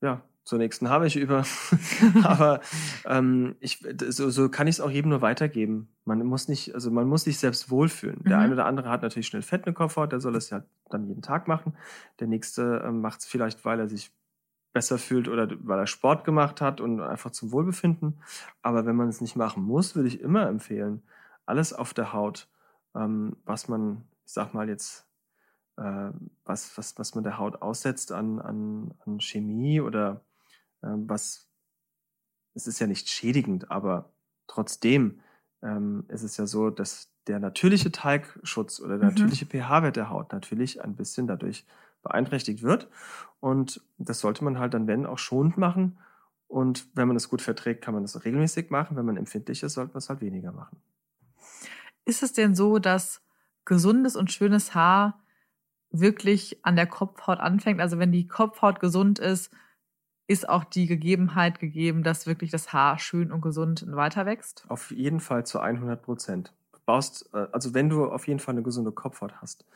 ja, 0.00 0.22
zur 0.44 0.58
nächsten 0.58 0.88
habe 0.88 1.06
ich 1.06 1.16
über. 1.16 1.44
Aber 2.22 2.60
ähm, 3.04 3.56
ich, 3.60 3.84
so, 4.08 4.30
so 4.30 4.48
kann 4.48 4.66
ich 4.66 4.76
es 4.76 4.80
auch 4.80 4.90
jedem 4.90 5.10
nur 5.10 5.20
weitergeben. 5.22 5.88
Man 6.04 6.24
muss 6.24 6.48
nicht, 6.48 6.74
also 6.74 6.90
man 6.90 7.08
muss 7.08 7.24
sich 7.24 7.38
selbst 7.38 7.70
wohlfühlen. 7.70 8.24
Der 8.24 8.38
Mhm. 8.38 8.42
eine 8.44 8.52
oder 8.54 8.66
andere 8.66 8.88
hat 8.90 9.02
natürlich 9.02 9.26
schnell 9.26 9.42
Fett 9.42 9.60
in 9.60 9.64
der 9.66 9.74
Kopfhaut, 9.74 10.12
der 10.12 10.20
soll 10.20 10.36
es 10.36 10.50
ja 10.50 10.64
dann 10.88 11.06
jeden 11.06 11.22
Tag 11.22 11.48
machen. 11.48 11.76
Der 12.20 12.28
nächste 12.28 12.82
ähm, 12.86 13.00
macht 13.00 13.20
es 13.20 13.26
vielleicht, 13.26 13.64
weil 13.64 13.80
er 13.80 13.88
sich 13.88 14.10
besser 14.72 14.98
fühlt 14.98 15.28
oder 15.28 15.48
weil 15.60 15.78
er 15.78 15.86
Sport 15.86 16.24
gemacht 16.24 16.60
hat 16.60 16.80
und 16.80 17.00
einfach 17.00 17.30
zum 17.30 17.52
Wohlbefinden. 17.52 18.20
Aber 18.62 18.86
wenn 18.86 18.96
man 18.96 19.08
es 19.08 19.20
nicht 19.20 19.36
machen 19.36 19.62
muss, 19.64 19.96
würde 19.96 20.08
ich 20.08 20.20
immer 20.20 20.48
empfehlen, 20.48 21.02
alles 21.46 21.72
auf 21.72 21.94
der 21.94 22.12
Haut, 22.12 22.48
ähm, 22.94 23.36
was 23.44 23.68
man, 23.68 24.04
ich 24.26 24.32
sag 24.32 24.54
mal 24.54 24.68
jetzt, 24.68 25.06
äh, 25.76 26.10
was, 26.44 26.76
was, 26.78 26.98
was 26.98 27.14
man 27.14 27.24
der 27.24 27.38
Haut 27.38 27.62
aussetzt 27.62 28.12
an, 28.12 28.40
an, 28.40 28.94
an 29.06 29.20
Chemie 29.20 29.80
oder 29.80 30.22
ähm, 30.82 31.08
was, 31.08 31.50
es 32.54 32.66
ist 32.66 32.78
ja 32.80 32.86
nicht 32.86 33.08
schädigend, 33.08 33.70
aber 33.70 34.12
trotzdem 34.46 35.20
ähm, 35.62 36.04
ist 36.08 36.22
es 36.22 36.36
ja 36.36 36.46
so, 36.46 36.70
dass 36.70 37.12
der 37.26 37.38
natürliche 37.40 37.92
Teigschutz 37.92 38.80
oder 38.80 38.98
der 38.98 39.06
Mhm. 39.06 39.08
natürliche 39.08 39.46
pH-Wert 39.46 39.96
der 39.96 40.10
Haut 40.10 40.32
natürlich 40.32 40.82
ein 40.82 40.96
bisschen 40.96 41.26
dadurch 41.26 41.66
beeinträchtigt 42.02 42.62
wird. 42.62 42.88
Und 43.40 43.80
das 43.98 44.20
sollte 44.20 44.44
man 44.44 44.58
halt 44.58 44.74
dann, 44.74 44.86
wenn, 44.86 45.06
auch 45.06 45.18
schonend 45.18 45.56
machen. 45.56 45.98
Und 46.48 46.88
wenn 46.94 47.08
man 47.08 47.16
es 47.16 47.28
gut 47.28 47.42
verträgt, 47.42 47.84
kann 47.84 47.94
man 47.94 48.02
das 48.02 48.24
regelmäßig 48.24 48.70
machen. 48.70 48.96
Wenn 48.96 49.06
man 49.06 49.16
empfindlich 49.16 49.62
ist, 49.62 49.74
sollte 49.74 49.92
man 49.92 49.98
es 49.98 50.08
halt 50.08 50.20
weniger 50.20 50.52
machen. 50.52 50.78
Ist 52.04 52.22
es 52.22 52.32
denn 52.32 52.54
so, 52.54 52.78
dass 52.78 53.22
gesundes 53.64 54.16
und 54.16 54.32
schönes 54.32 54.74
Haar 54.74 55.20
wirklich 55.90 56.64
an 56.64 56.74
der 56.74 56.86
Kopfhaut 56.86 57.38
anfängt? 57.38 57.80
Also 57.80 57.98
wenn 57.98 58.12
die 58.12 58.26
Kopfhaut 58.26 58.80
gesund 58.80 59.18
ist, 59.18 59.52
ist 60.26 60.48
auch 60.48 60.64
die 60.64 60.86
Gegebenheit 60.86 61.58
gegeben, 61.58 62.02
dass 62.02 62.26
wirklich 62.26 62.50
das 62.50 62.72
Haar 62.72 62.98
schön 62.98 63.30
und 63.30 63.40
gesund 63.40 63.84
weiter 63.88 64.26
wächst? 64.26 64.64
Auf 64.68 64.90
jeden 64.90 65.20
Fall 65.20 65.46
zu 65.46 65.60
100 65.60 66.02
Prozent. 66.02 66.52
Baust, 66.86 67.28
äh, 67.34 67.46
also 67.52 67.74
wenn 67.74 67.90
du 67.90 68.06
auf 68.06 68.26
jeden 68.26 68.40
Fall 68.40 68.54
eine 68.54 68.62
gesunde 68.62 68.92
Kopfhaut 68.92 69.40
hast 69.42 69.66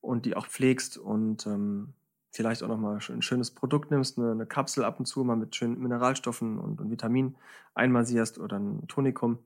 und 0.00 0.26
die 0.26 0.36
auch 0.36 0.46
pflegst 0.46 0.98
und 0.98 1.46
ähm, 1.46 1.94
vielleicht 2.30 2.62
auch 2.62 2.68
nochmal 2.68 2.98
ein 3.08 3.22
schönes 3.22 3.50
Produkt 3.50 3.90
nimmst, 3.90 4.18
eine, 4.18 4.30
eine 4.30 4.46
Kapsel 4.46 4.84
ab 4.84 4.98
und 4.98 5.06
zu 5.06 5.24
mal 5.24 5.36
mit 5.36 5.56
schönen 5.56 5.78
Mineralstoffen 5.80 6.58
und, 6.58 6.80
und 6.80 6.90
Vitaminen 6.90 7.36
einmassierst 7.74 8.38
oder 8.38 8.58
ein 8.58 8.86
Tonikum, 8.88 9.38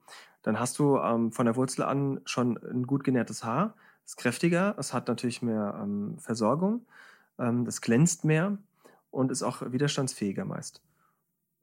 dann 0.42 0.58
hast 0.58 0.78
du 0.78 0.98
ähm, 0.98 1.32
von 1.32 1.46
der 1.46 1.56
Wurzel 1.56 1.84
an 1.84 2.20
schon 2.24 2.58
ein 2.58 2.86
gut 2.86 3.04
genährtes 3.04 3.44
Haar. 3.44 3.74
Es 4.04 4.12
ist 4.12 4.16
kräftiger, 4.16 4.74
es 4.78 4.92
hat 4.92 5.08
natürlich 5.08 5.42
mehr 5.42 5.78
ähm, 5.80 6.18
Versorgung, 6.18 6.84
ähm, 7.38 7.64
das 7.64 7.80
glänzt 7.80 8.24
mehr 8.24 8.58
und 9.10 9.30
ist 9.30 9.42
auch 9.42 9.62
widerstandsfähiger 9.72 10.44
meist. 10.44 10.82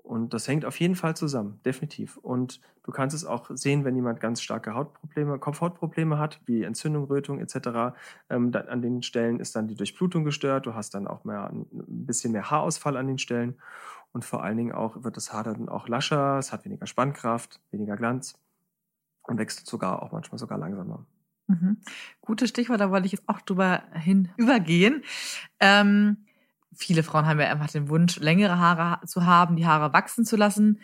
Und 0.03 0.33
das 0.33 0.47
hängt 0.47 0.65
auf 0.65 0.79
jeden 0.79 0.95
Fall 0.95 1.15
zusammen, 1.15 1.59
definitiv. 1.65 2.17
Und 2.17 2.61
du 2.83 2.91
kannst 2.91 3.15
es 3.15 3.25
auch 3.25 3.51
sehen, 3.53 3.85
wenn 3.85 3.95
jemand 3.95 4.19
ganz 4.19 4.41
starke 4.41 4.73
Hautprobleme, 4.73 5.37
Kopfhautprobleme 5.37 6.17
hat, 6.17 6.41
wie 6.45 6.63
Entzündung, 6.63 7.05
Rötung 7.05 7.39
etc. 7.39 7.95
Ähm, 8.29 8.51
dann 8.51 8.67
an 8.69 8.81
den 8.81 9.03
Stellen 9.03 9.39
ist 9.39 9.55
dann 9.55 9.67
die 9.67 9.75
Durchblutung 9.75 10.23
gestört. 10.23 10.65
Du 10.65 10.73
hast 10.73 10.95
dann 10.95 11.07
auch 11.07 11.25
mehr, 11.25 11.49
ein 11.51 11.67
bisschen 11.71 12.31
mehr 12.31 12.49
Haarausfall 12.49 12.97
an 12.97 13.07
den 13.07 13.19
Stellen. 13.19 13.59
Und 14.11 14.25
vor 14.25 14.43
allen 14.43 14.57
Dingen 14.57 14.71
auch 14.71 15.03
wird 15.03 15.17
das 15.17 15.31
Haar 15.33 15.43
dann 15.43 15.69
auch 15.69 15.87
lascher, 15.87 16.39
es 16.39 16.51
hat 16.51 16.65
weniger 16.65 16.87
Spannkraft, 16.87 17.61
weniger 17.71 17.95
Glanz 17.95 18.33
und 19.23 19.37
wächst 19.37 19.65
sogar 19.67 20.01
auch 20.01 20.11
manchmal 20.11 20.39
sogar 20.39 20.57
langsamer. 20.57 21.05
Mhm. 21.47 21.77
Gutes 22.21 22.49
Stichwort, 22.49 22.79
da 22.79 22.91
wollte 22.91 23.05
ich 23.05 23.11
jetzt 23.11 23.27
auch 23.27 23.41
drüber 23.41 23.83
hin 23.93 24.29
übergehen. 24.37 25.03
Ähm, 25.59 26.25
viele 26.79 27.03
Frauen 27.03 27.25
haben 27.25 27.39
ja 27.39 27.51
einfach 27.51 27.69
den 27.69 27.89
Wunsch, 27.89 28.17
längere 28.17 28.57
Haare 28.57 29.05
zu 29.05 29.25
haben, 29.25 29.57
die 29.57 29.67
Haare 29.67 29.93
wachsen 29.93 30.25
zu 30.25 30.37
lassen. 30.37 30.79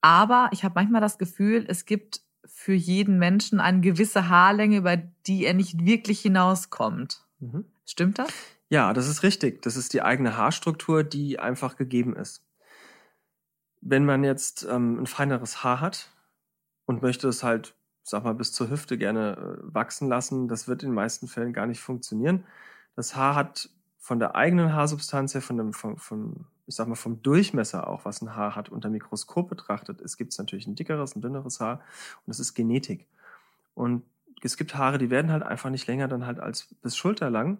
Aber 0.00 0.48
ich 0.52 0.64
habe 0.64 0.74
manchmal 0.76 1.00
das 1.00 1.18
Gefühl, 1.18 1.66
es 1.68 1.84
gibt 1.84 2.22
für 2.46 2.72
jeden 2.72 3.18
Menschen 3.18 3.60
eine 3.60 3.80
gewisse 3.80 4.28
Haarlänge, 4.28 4.76
über 4.78 4.96
die 4.96 5.44
er 5.44 5.54
nicht 5.54 5.84
wirklich 5.84 6.20
hinauskommt. 6.20 7.24
Mhm. 7.40 7.64
Stimmt 7.84 8.18
das? 8.18 8.30
Ja, 8.68 8.92
das 8.92 9.08
ist 9.08 9.24
richtig. 9.24 9.62
Das 9.62 9.76
ist 9.76 9.92
die 9.92 10.02
eigene 10.02 10.36
Haarstruktur, 10.36 11.02
die 11.02 11.40
einfach 11.40 11.76
gegeben 11.76 12.14
ist. 12.14 12.44
Wenn 13.80 14.04
man 14.04 14.22
jetzt 14.22 14.66
ähm, 14.70 15.00
ein 15.00 15.06
feineres 15.06 15.64
Haar 15.64 15.80
hat 15.80 16.10
und 16.86 17.02
möchte 17.02 17.28
es 17.28 17.42
halt, 17.42 17.74
sag 18.04 18.24
mal, 18.24 18.34
bis 18.34 18.52
zur 18.52 18.70
Hüfte 18.70 18.96
gerne 18.96 19.36
äh, 19.36 19.74
wachsen 19.74 20.08
lassen, 20.08 20.46
das 20.46 20.68
wird 20.68 20.82
in 20.84 20.90
den 20.90 20.94
meisten 20.94 21.26
Fällen 21.26 21.52
gar 21.52 21.66
nicht 21.66 21.80
funktionieren. 21.80 22.44
Das 22.94 23.16
Haar 23.16 23.34
hat 23.34 23.70
von 24.00 24.18
der 24.18 24.34
eigenen 24.34 24.72
Haarsubstanz 24.72 25.34
her, 25.34 25.42
von 25.42 25.58
dem, 25.58 25.72
vom, 25.74 25.98
vom, 25.98 26.46
ich 26.66 26.74
sag 26.74 26.88
mal, 26.88 26.94
vom 26.94 27.22
Durchmesser 27.22 27.86
auch, 27.86 28.06
was 28.06 28.22
ein 28.22 28.34
Haar 28.34 28.56
hat, 28.56 28.70
unter 28.70 28.88
Mikroskop 28.88 29.48
betrachtet, 29.48 30.00
es 30.00 30.16
gibt 30.16 30.36
natürlich 30.38 30.66
ein 30.66 30.74
dickeres, 30.74 31.14
ein 31.14 31.20
dünneres 31.20 31.60
Haar 31.60 31.80
und 32.24 32.28
das 32.28 32.40
ist 32.40 32.54
Genetik. 32.54 33.06
Und 33.74 34.02
es 34.42 34.56
gibt 34.56 34.74
Haare, 34.74 34.96
die 34.96 35.10
werden 35.10 35.30
halt 35.30 35.42
einfach 35.42 35.68
nicht 35.68 35.86
länger 35.86 36.08
dann 36.08 36.24
halt 36.24 36.40
als 36.40 36.74
bis 36.82 36.96
schulterlang 36.96 37.58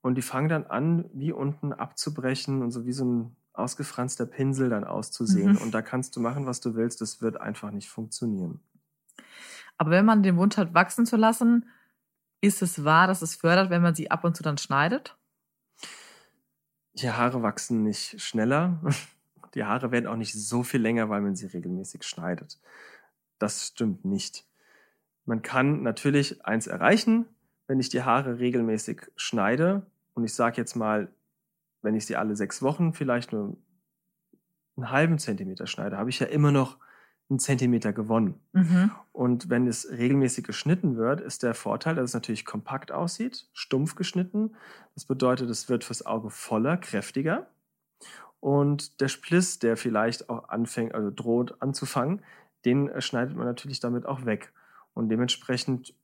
und 0.00 0.16
die 0.16 0.22
fangen 0.22 0.48
dann 0.48 0.66
an, 0.66 1.04
wie 1.12 1.30
unten 1.30 1.74
abzubrechen 1.74 2.62
und 2.62 2.70
so 2.70 2.86
wie 2.86 2.92
so 2.92 3.04
ein 3.04 3.36
ausgefranster 3.52 4.24
Pinsel 4.24 4.70
dann 4.70 4.84
auszusehen. 4.84 5.52
Mhm. 5.52 5.58
Und 5.58 5.74
da 5.74 5.82
kannst 5.82 6.16
du 6.16 6.20
machen, 6.20 6.46
was 6.46 6.60
du 6.60 6.74
willst, 6.74 7.02
das 7.02 7.20
wird 7.20 7.38
einfach 7.38 7.70
nicht 7.70 7.90
funktionieren. 7.90 8.60
Aber 9.76 9.90
wenn 9.90 10.06
man 10.06 10.22
den 10.22 10.38
Wunsch 10.38 10.56
hat, 10.56 10.72
wachsen 10.72 11.04
zu 11.04 11.16
lassen, 11.16 11.66
ist 12.40 12.62
es 12.62 12.82
wahr, 12.82 13.06
dass 13.06 13.20
es 13.20 13.36
fördert, 13.36 13.68
wenn 13.68 13.82
man 13.82 13.94
sie 13.94 14.10
ab 14.10 14.24
und 14.24 14.34
zu 14.34 14.42
dann 14.42 14.56
schneidet? 14.56 15.16
Die 16.94 17.10
Haare 17.10 17.42
wachsen 17.42 17.82
nicht 17.82 18.20
schneller. 18.20 18.80
Die 19.54 19.64
Haare 19.64 19.90
werden 19.90 20.06
auch 20.06 20.16
nicht 20.16 20.32
so 20.32 20.62
viel 20.62 20.80
länger, 20.80 21.10
weil 21.10 21.20
man 21.20 21.36
sie 21.36 21.46
regelmäßig 21.46 22.04
schneidet. 22.04 22.58
Das 23.38 23.66
stimmt 23.66 24.04
nicht. 24.04 24.46
Man 25.26 25.42
kann 25.42 25.82
natürlich 25.82 26.44
eins 26.46 26.66
erreichen, 26.66 27.26
wenn 27.66 27.78
ich 27.78 27.90
die 27.90 28.02
Haare 28.02 28.38
regelmäßig 28.38 29.10
schneide. 29.14 29.86
Und 30.14 30.24
ich 30.24 30.34
sage 30.34 30.56
jetzt 30.56 30.74
mal, 30.74 31.12
wenn 31.82 31.94
ich 31.94 32.06
sie 32.06 32.16
alle 32.16 32.34
sechs 32.34 32.62
Wochen 32.62 32.94
vielleicht 32.94 33.32
nur 33.32 33.56
einen 34.76 34.90
halben 34.90 35.18
Zentimeter 35.18 35.66
schneide, 35.66 35.98
habe 35.98 36.10
ich 36.10 36.18
ja 36.18 36.26
immer 36.26 36.50
noch 36.50 36.78
einen 37.30 37.38
Zentimeter 37.38 37.92
gewonnen. 37.92 38.40
Mhm. 38.52 38.90
Und 39.12 39.50
wenn 39.50 39.66
es 39.66 39.90
regelmäßig 39.90 40.44
geschnitten 40.44 40.96
wird, 40.96 41.20
ist 41.20 41.42
der 41.42 41.54
Vorteil, 41.54 41.94
dass 41.94 42.10
es 42.10 42.14
natürlich 42.14 42.44
kompakt 42.44 42.92
aussieht, 42.92 43.46
stumpf 43.52 43.94
geschnitten. 43.94 44.54
Das 44.94 45.04
bedeutet, 45.04 45.48
es 45.50 45.68
wird 45.68 45.84
fürs 45.84 46.04
Auge 46.04 46.30
voller, 46.30 46.76
kräftiger. 46.76 47.48
Und 48.40 49.00
der 49.00 49.08
Spliss, 49.08 49.58
der 49.60 49.76
vielleicht 49.76 50.28
auch 50.28 50.48
anfängt, 50.48 50.94
also 50.94 51.10
droht 51.10 51.60
anzufangen, 51.62 52.22
den 52.64 52.88
äh, 52.88 53.00
schneidet 53.00 53.36
man 53.36 53.46
natürlich 53.46 53.80
damit 53.80 54.06
auch 54.06 54.24
weg. 54.24 54.52
Und 54.94 55.08
dementsprechend 55.08 55.94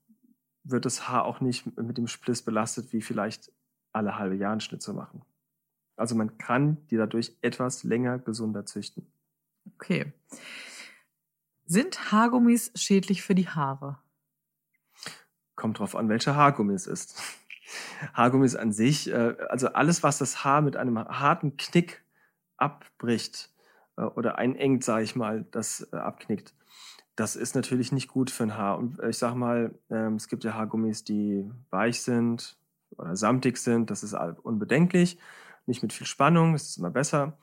wird 0.65 0.85
das 0.85 1.09
Haar 1.09 1.25
auch 1.25 1.41
nicht 1.41 1.77
mit 1.77 1.99
dem 1.99 2.07
Spliss 2.07 2.43
belastet, 2.43 2.93
wie 2.93 3.01
vielleicht 3.01 3.53
alle 3.93 4.19
halbe 4.19 4.37
Jahre 4.37 4.53
einen 4.53 4.61
Schnitt 4.61 4.83
zu 4.83 4.95
machen. 4.95 5.23
Also 5.97 6.15
man 6.15 6.39
kann 6.39 6.87
die 6.91 6.97
dadurch 6.97 7.37
etwas 7.43 7.83
länger 7.85 8.19
gesunder 8.19 8.65
züchten. 8.65 9.07
Okay. 9.75 10.13
Sind 11.71 12.11
Haargummis 12.13 12.73
schädlich 12.77 13.23
für 13.23 13.35
die 13.35 13.47
Haare? 13.47 13.99
Kommt 15.55 15.79
drauf 15.79 15.97
an, 15.97 16.09
welcher 16.09 16.35
Haargummi 16.35 16.73
es 16.73 16.87
ist. 16.87 17.21
Haargummis 18.15 18.57
an 18.57 18.73
sich, 18.73 19.11
äh, 19.11 19.37
also 19.51 19.69
alles, 19.75 20.03
was 20.03 20.17
das 20.17 20.45
Haar 20.45 20.63
mit 20.63 20.77
einem 20.77 20.99
harten 20.99 21.59
Knick 21.59 22.03
abbricht 22.57 23.53
äh, 23.99 24.05
oder 24.05 24.39
einengt, 24.39 24.83
sage 24.83 25.05
ich 25.05 25.15
mal, 25.15 25.45
das 25.51 25.87
äh, 25.93 25.97
abknickt, 25.97 26.55
das 27.17 27.37
ist 27.37 27.55
natürlich 27.55 27.93
nicht 27.93 28.09
gut 28.09 28.31
für 28.31 28.45
ein 28.45 28.57
Haar. 28.57 28.79
Und 28.79 28.99
ich 29.01 29.19
sage 29.19 29.37
mal, 29.37 29.79
ähm, 29.91 30.15
es 30.15 30.29
gibt 30.29 30.45
ja 30.45 30.55
Haargummis, 30.55 31.05
die 31.05 31.51
weich 31.69 32.01
sind 32.01 32.57
oder 32.97 33.15
samtig 33.15 33.59
sind, 33.59 33.91
das 33.91 34.03
ist 34.03 34.15
unbedenklich, 34.15 35.19
nicht 35.67 35.83
mit 35.83 35.93
viel 35.93 36.07
Spannung, 36.07 36.55
das 36.55 36.71
ist 36.71 36.79
immer 36.79 36.91
besser. 36.91 37.37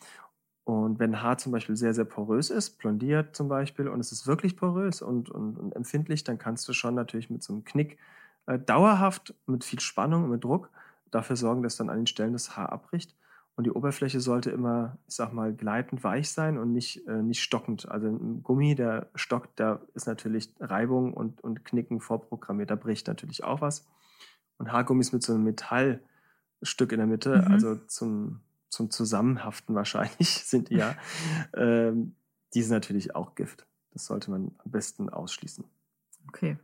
Und 0.66 0.98
wenn 0.98 1.22
Haar 1.22 1.38
zum 1.38 1.52
Beispiel 1.52 1.76
sehr, 1.76 1.94
sehr 1.94 2.06
porös 2.06 2.50
ist, 2.50 2.80
blondiert 2.80 3.36
zum 3.36 3.48
Beispiel, 3.48 3.88
und 3.88 4.00
es 4.00 4.12
ist 4.12 4.26
wirklich 4.26 4.58
porös 4.58 5.02
und, 5.04 5.30
und, 5.30 5.58
und 5.58 5.76
empfindlich, 5.76 6.24
dann 6.24 6.40
kannst 6.40 6.68
du 6.68 6.74
schon 6.74 6.96
natürlich 6.96 7.30
mit 7.30 7.44
so 7.44 7.54
einem 7.54 7.64
Knick 7.64 8.00
äh, 8.48 8.58
dauerhaft 8.58 9.36
mit 9.46 9.64
viel 9.64 9.80
Spannung 9.80 10.24
und 10.24 10.32
mit 10.32 10.44
Druck 10.44 10.72
dafür 11.12 11.36
sorgen, 11.36 11.62
dass 11.62 11.78
dann 11.78 11.90
an 11.90 11.98
den 11.98 12.08
Stellen 12.08 12.34
das 12.34 12.58
Haar 12.58 12.72
abbricht. 12.72 13.16
Und 13.56 13.66
die 13.66 13.72
Oberfläche 13.72 14.20
sollte 14.20 14.50
immer, 14.50 14.98
ich 15.08 15.16
sag 15.16 15.32
mal, 15.32 15.54
gleitend 15.54 16.04
weich 16.04 16.30
sein 16.30 16.58
und 16.58 16.74
nicht, 16.74 17.08
äh, 17.08 17.22
nicht 17.22 17.42
stockend. 17.42 17.88
Also 17.88 18.08
ein 18.08 18.42
Gummi, 18.44 18.74
der 18.76 19.08
stockt, 19.16 19.60
da 19.60 19.80
ist 19.94 20.08
natürlich 20.08 20.52
Reibung 20.60 21.14
und, 21.14 21.42
und 21.42 21.64
Knicken 21.64 22.02
vorprogrammiert. 22.02 22.72
Da 22.72 22.76
bricht 22.76 23.08
natürlich 23.08 23.44
auch 23.44 23.62
was. 23.62 23.88
Und 24.58 24.72
Haargummis 24.72 25.14
mit 25.14 25.22
so 25.24 25.34
einem 25.34 25.44
Metallstück 25.44 26.92
in 26.92 26.98
der 26.98 27.08
Mitte, 27.08 27.44
Mhm. 27.46 27.54
also 27.54 27.76
zum, 27.88 28.42
zum 28.76 28.92
Zusammenhaften 28.92 29.74
wahrscheinlich 29.74 30.30
sind 30.46 30.70
die 30.70 30.76
ja, 30.76 30.96
ähm, 31.56 32.16
die 32.54 32.62
sind 32.62 32.74
natürlich 32.74 33.16
auch 33.16 33.36
Gift. 33.36 33.66
Das 33.92 34.06
sollte 34.06 34.30
man 34.30 34.52
am 34.64 34.72
besten 34.72 35.10
ausschließen. 35.10 35.64
Okay. 36.28 36.58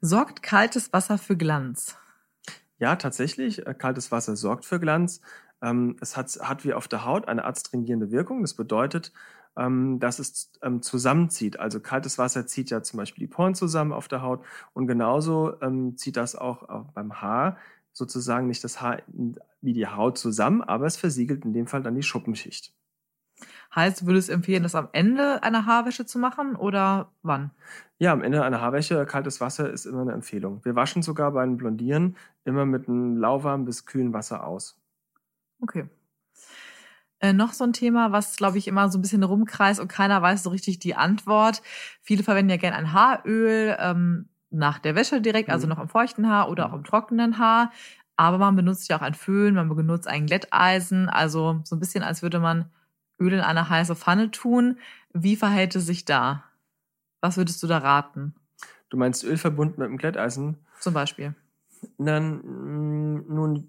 Sorgt 0.00 0.42
kaltes 0.42 0.92
Wasser 0.92 1.16
für 1.16 1.36
Glanz? 1.36 1.96
Ja, 2.78 2.96
tatsächlich. 2.96 3.66
äh, 3.66 3.74
Kaltes 3.74 4.10
Wasser 4.10 4.36
sorgt 4.36 4.64
für 4.64 4.80
Glanz. 4.80 5.20
Ähm, 5.62 5.96
es 6.00 6.16
hat, 6.16 6.36
hat 6.42 6.64
wie 6.64 6.74
auf 6.74 6.88
der 6.88 7.04
Haut 7.04 7.28
eine 7.28 7.44
adstringierende 7.44 8.10
Wirkung. 8.10 8.42
Das 8.42 8.54
bedeutet, 8.54 9.12
ähm, 9.56 10.00
dass 10.00 10.18
es 10.18 10.50
ähm, 10.62 10.82
zusammenzieht. 10.82 11.60
Also 11.60 11.80
kaltes 11.80 12.18
Wasser 12.18 12.46
zieht 12.46 12.70
ja 12.70 12.82
zum 12.82 12.98
Beispiel 12.98 13.26
die 13.26 13.32
Poren 13.32 13.54
zusammen 13.54 13.92
auf 13.92 14.08
der 14.08 14.22
Haut 14.22 14.44
und 14.72 14.88
genauso 14.88 15.60
ähm, 15.62 15.96
zieht 15.96 16.16
das 16.16 16.34
auch, 16.34 16.68
auch 16.68 16.90
beim 16.92 17.20
Haar 17.20 17.56
sozusagen 17.94 18.48
nicht 18.48 18.62
das 18.62 18.82
Haar 18.82 19.02
wie 19.62 19.72
die 19.72 19.86
Haut 19.86 20.18
zusammen, 20.18 20.60
aber 20.60 20.84
es 20.84 20.98
versiegelt 20.98 21.44
in 21.44 21.54
dem 21.54 21.66
Fall 21.66 21.82
dann 21.82 21.94
die 21.94 22.02
Schuppenschicht. 22.02 22.74
Heißt, 23.74 24.02
du 24.02 24.06
würdest 24.06 24.30
empfehlen, 24.30 24.62
das 24.62 24.74
am 24.74 24.88
Ende 24.92 25.42
einer 25.42 25.66
Haarwäsche 25.66 26.06
zu 26.06 26.18
machen 26.18 26.54
oder 26.54 27.12
wann? 27.22 27.50
Ja, 27.98 28.12
am 28.12 28.22
Ende 28.22 28.44
einer 28.44 28.60
Haarwäsche, 28.60 29.04
kaltes 29.06 29.40
Wasser 29.40 29.70
ist 29.70 29.86
immer 29.86 30.02
eine 30.02 30.12
Empfehlung. 30.12 30.64
Wir 30.64 30.76
waschen 30.76 31.02
sogar 31.02 31.32
bei 31.32 31.42
einem 31.42 31.56
Blondieren 31.56 32.16
immer 32.44 32.66
mit 32.66 32.88
einem 32.88 33.16
lauwarmen 33.16 33.64
bis 33.64 33.86
kühlen 33.86 34.12
Wasser 34.12 34.46
aus. 34.46 34.80
Okay. 35.60 35.88
Äh, 37.20 37.32
noch 37.32 37.52
so 37.52 37.64
ein 37.64 37.72
Thema, 37.72 38.12
was, 38.12 38.36
glaube 38.36 38.58
ich, 38.58 38.68
immer 38.68 38.88
so 38.90 38.98
ein 38.98 39.02
bisschen 39.02 39.22
rumkreist 39.22 39.80
und 39.80 39.88
keiner 39.88 40.20
weiß 40.20 40.42
so 40.42 40.50
richtig 40.50 40.78
die 40.78 40.94
Antwort. 40.94 41.62
Viele 42.02 42.22
verwenden 42.22 42.50
ja 42.50 42.56
gerne 42.56 42.76
ein 42.76 42.92
Haaröl 42.92 43.76
ähm, 43.80 44.28
nach 44.54 44.78
der 44.78 44.94
Wäsche 44.94 45.20
direkt, 45.20 45.50
also 45.50 45.66
Mhm. 45.66 45.70
noch 45.72 45.78
im 45.80 45.88
feuchten 45.88 46.28
Haar 46.28 46.48
oder 46.48 46.66
auch 46.70 46.74
im 46.74 46.84
trockenen 46.84 47.38
Haar. 47.38 47.72
Aber 48.16 48.38
man 48.38 48.54
benutzt 48.54 48.88
ja 48.88 48.96
auch 48.96 49.02
ein 49.02 49.14
Föhn, 49.14 49.54
man 49.54 49.68
benutzt 49.74 50.06
ein 50.06 50.26
Glätteisen, 50.26 51.08
also 51.08 51.60
so 51.64 51.74
ein 51.76 51.80
bisschen, 51.80 52.04
als 52.04 52.22
würde 52.22 52.38
man 52.38 52.70
Öl 53.18 53.32
in 53.32 53.40
eine 53.40 53.68
heiße 53.68 53.96
Pfanne 53.96 54.30
tun. 54.30 54.78
Wie 55.12 55.36
verhält 55.36 55.74
es 55.74 55.86
sich 55.86 56.04
da? 56.04 56.44
Was 57.20 57.36
würdest 57.36 57.62
du 57.62 57.66
da 57.66 57.78
raten? 57.78 58.34
Du 58.90 58.96
meinst 58.96 59.24
Öl 59.24 59.36
verbunden 59.36 59.80
mit 59.80 59.88
einem 59.88 59.98
Glätteisen? 59.98 60.58
Zum 60.78 60.94
Beispiel. 60.94 61.34
Dann, 61.98 62.36
mm, 62.38 63.24
nun, 63.34 63.68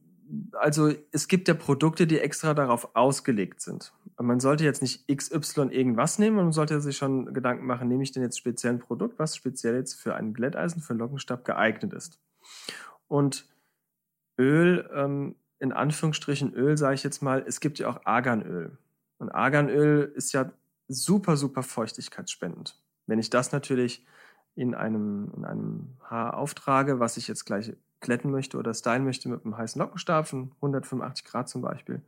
also 0.53 0.91
es 1.11 1.27
gibt 1.27 1.47
ja 1.47 1.53
Produkte, 1.53 2.07
die 2.07 2.19
extra 2.19 2.53
darauf 2.53 2.95
ausgelegt 2.95 3.61
sind. 3.61 3.93
Man 4.17 4.39
sollte 4.39 4.63
jetzt 4.63 4.81
nicht 4.81 5.07
XY 5.07 5.69
irgendwas 5.71 6.19
nehmen, 6.19 6.37
man 6.37 6.51
sollte 6.51 6.79
sich 6.81 6.97
schon 6.97 7.33
Gedanken 7.33 7.65
machen, 7.65 7.87
nehme 7.87 8.03
ich 8.03 8.11
denn 8.11 8.23
jetzt 8.23 8.37
speziell 8.37 8.73
ein 8.73 8.79
Produkt, 8.79 9.19
was 9.19 9.35
speziell 9.35 9.75
jetzt 9.75 9.93
für 9.95 10.15
ein 10.15 10.33
Glätteisen, 10.33 10.81
für 10.81 10.91
einen 10.91 10.99
Lockenstab 10.99 11.43
geeignet 11.45 11.93
ist. 11.93 12.19
Und 13.07 13.47
Öl, 14.37 14.89
ähm, 14.93 15.35
in 15.59 15.71
Anführungsstrichen 15.71 16.53
Öl, 16.53 16.77
sage 16.77 16.95
ich 16.95 17.03
jetzt 17.03 17.21
mal, 17.21 17.43
es 17.47 17.59
gibt 17.59 17.79
ja 17.79 17.89
auch 17.89 18.05
Arganöl. 18.05 18.77
Und 19.17 19.29
Arganöl 19.29 20.11
ist 20.15 20.33
ja 20.33 20.51
super, 20.87 21.37
super 21.37 21.63
feuchtigkeitsspendend. 21.63 22.81
Wenn 23.07 23.19
ich 23.19 23.29
das 23.29 23.51
natürlich 23.51 24.05
in 24.55 24.73
einem, 24.73 25.31
in 25.35 25.45
einem 25.45 25.97
Haar 26.03 26.37
auftrage, 26.37 26.99
was 26.99 27.17
ich 27.17 27.27
jetzt 27.27 27.45
gleich 27.45 27.73
glätten 28.05 28.31
möchte 28.31 28.57
oder 28.57 28.73
stylen 28.73 29.03
möchte 29.03 29.27
mit 29.29 29.43
einem 29.43 29.57
heißen 29.57 29.79
Lockenstab 29.79 30.27
von 30.27 30.51
185 30.55 31.25
Grad 31.25 31.49
zum 31.49 31.61
Beispiel, 31.61 32.01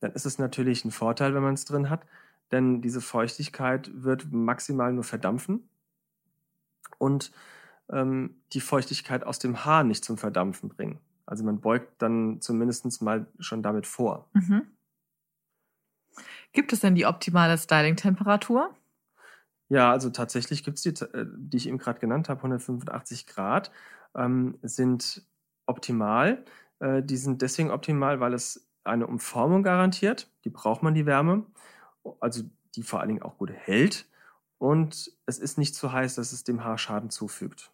dann 0.00 0.12
ist 0.12 0.26
es 0.26 0.38
natürlich 0.38 0.84
ein 0.84 0.90
Vorteil, 0.90 1.34
wenn 1.34 1.42
man 1.42 1.54
es 1.54 1.64
drin 1.64 1.88
hat, 1.88 2.04
denn 2.50 2.82
diese 2.82 3.00
Feuchtigkeit 3.00 3.90
wird 3.94 4.30
maximal 4.32 4.92
nur 4.92 5.04
verdampfen 5.04 5.68
und 6.98 7.32
ähm, 7.90 8.36
die 8.52 8.60
Feuchtigkeit 8.60 9.24
aus 9.24 9.38
dem 9.38 9.64
Haar 9.64 9.84
nicht 9.84 10.04
zum 10.04 10.18
Verdampfen 10.18 10.68
bringen. 10.68 10.98
Also 11.24 11.44
man 11.44 11.60
beugt 11.60 12.02
dann 12.02 12.40
zumindest 12.40 13.00
mal 13.00 13.26
schon 13.38 13.62
damit 13.62 13.86
vor. 13.86 14.28
Mhm. 14.34 14.66
Gibt 16.52 16.72
es 16.72 16.80
denn 16.80 16.94
die 16.94 17.06
optimale 17.06 17.56
Styling-Temperatur? 17.56 18.74
Ja, 19.72 19.90
also 19.90 20.10
tatsächlich 20.10 20.64
gibt's 20.64 20.82
die, 20.82 20.90
äh, 20.90 21.26
die 21.34 21.56
ich 21.56 21.66
eben 21.66 21.78
gerade 21.78 21.98
genannt 21.98 22.28
habe, 22.28 22.42
185 22.42 23.26
Grad, 23.26 23.70
ähm, 24.14 24.58
sind 24.60 25.26
optimal. 25.64 26.44
Äh, 26.80 27.02
die 27.02 27.16
sind 27.16 27.40
deswegen 27.40 27.70
optimal, 27.70 28.20
weil 28.20 28.34
es 28.34 28.68
eine 28.84 29.06
Umformung 29.06 29.62
garantiert. 29.62 30.30
Die 30.44 30.50
braucht 30.50 30.82
man, 30.82 30.92
die 30.92 31.06
Wärme. 31.06 31.46
Also 32.20 32.42
die 32.74 32.82
vor 32.82 33.00
allen 33.00 33.08
Dingen 33.08 33.22
auch 33.22 33.38
gut 33.38 33.50
hält. 33.50 34.06
Und 34.58 35.10
es 35.24 35.38
ist 35.38 35.56
nicht 35.56 35.74
zu 35.74 35.90
heiß, 35.90 36.16
dass 36.16 36.32
es 36.32 36.44
dem 36.44 36.64
Haar 36.64 36.76
Schaden 36.76 37.08
zufügt. 37.08 37.72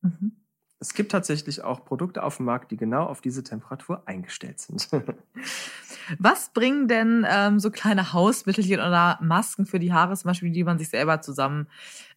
Mhm. 0.00 0.43
Es 0.84 0.92
gibt 0.92 1.12
tatsächlich 1.12 1.64
auch 1.64 1.82
Produkte 1.82 2.22
auf 2.22 2.36
dem 2.36 2.44
Markt, 2.44 2.70
die 2.70 2.76
genau 2.76 3.06
auf 3.06 3.22
diese 3.22 3.42
Temperatur 3.42 4.02
eingestellt 4.04 4.60
sind. 4.60 4.86
Was 6.18 6.50
bringen 6.52 6.88
denn 6.88 7.26
ähm, 7.26 7.58
so 7.58 7.70
kleine 7.70 8.12
Hausmittelchen 8.12 8.80
oder 8.80 9.18
Masken 9.22 9.64
für 9.64 9.78
die 9.78 9.94
Haare, 9.94 10.14
zum 10.14 10.28
Beispiel, 10.28 10.50
die 10.50 10.62
man 10.62 10.78
sich 10.78 10.90
selber 10.90 11.22
zusammen 11.22 11.68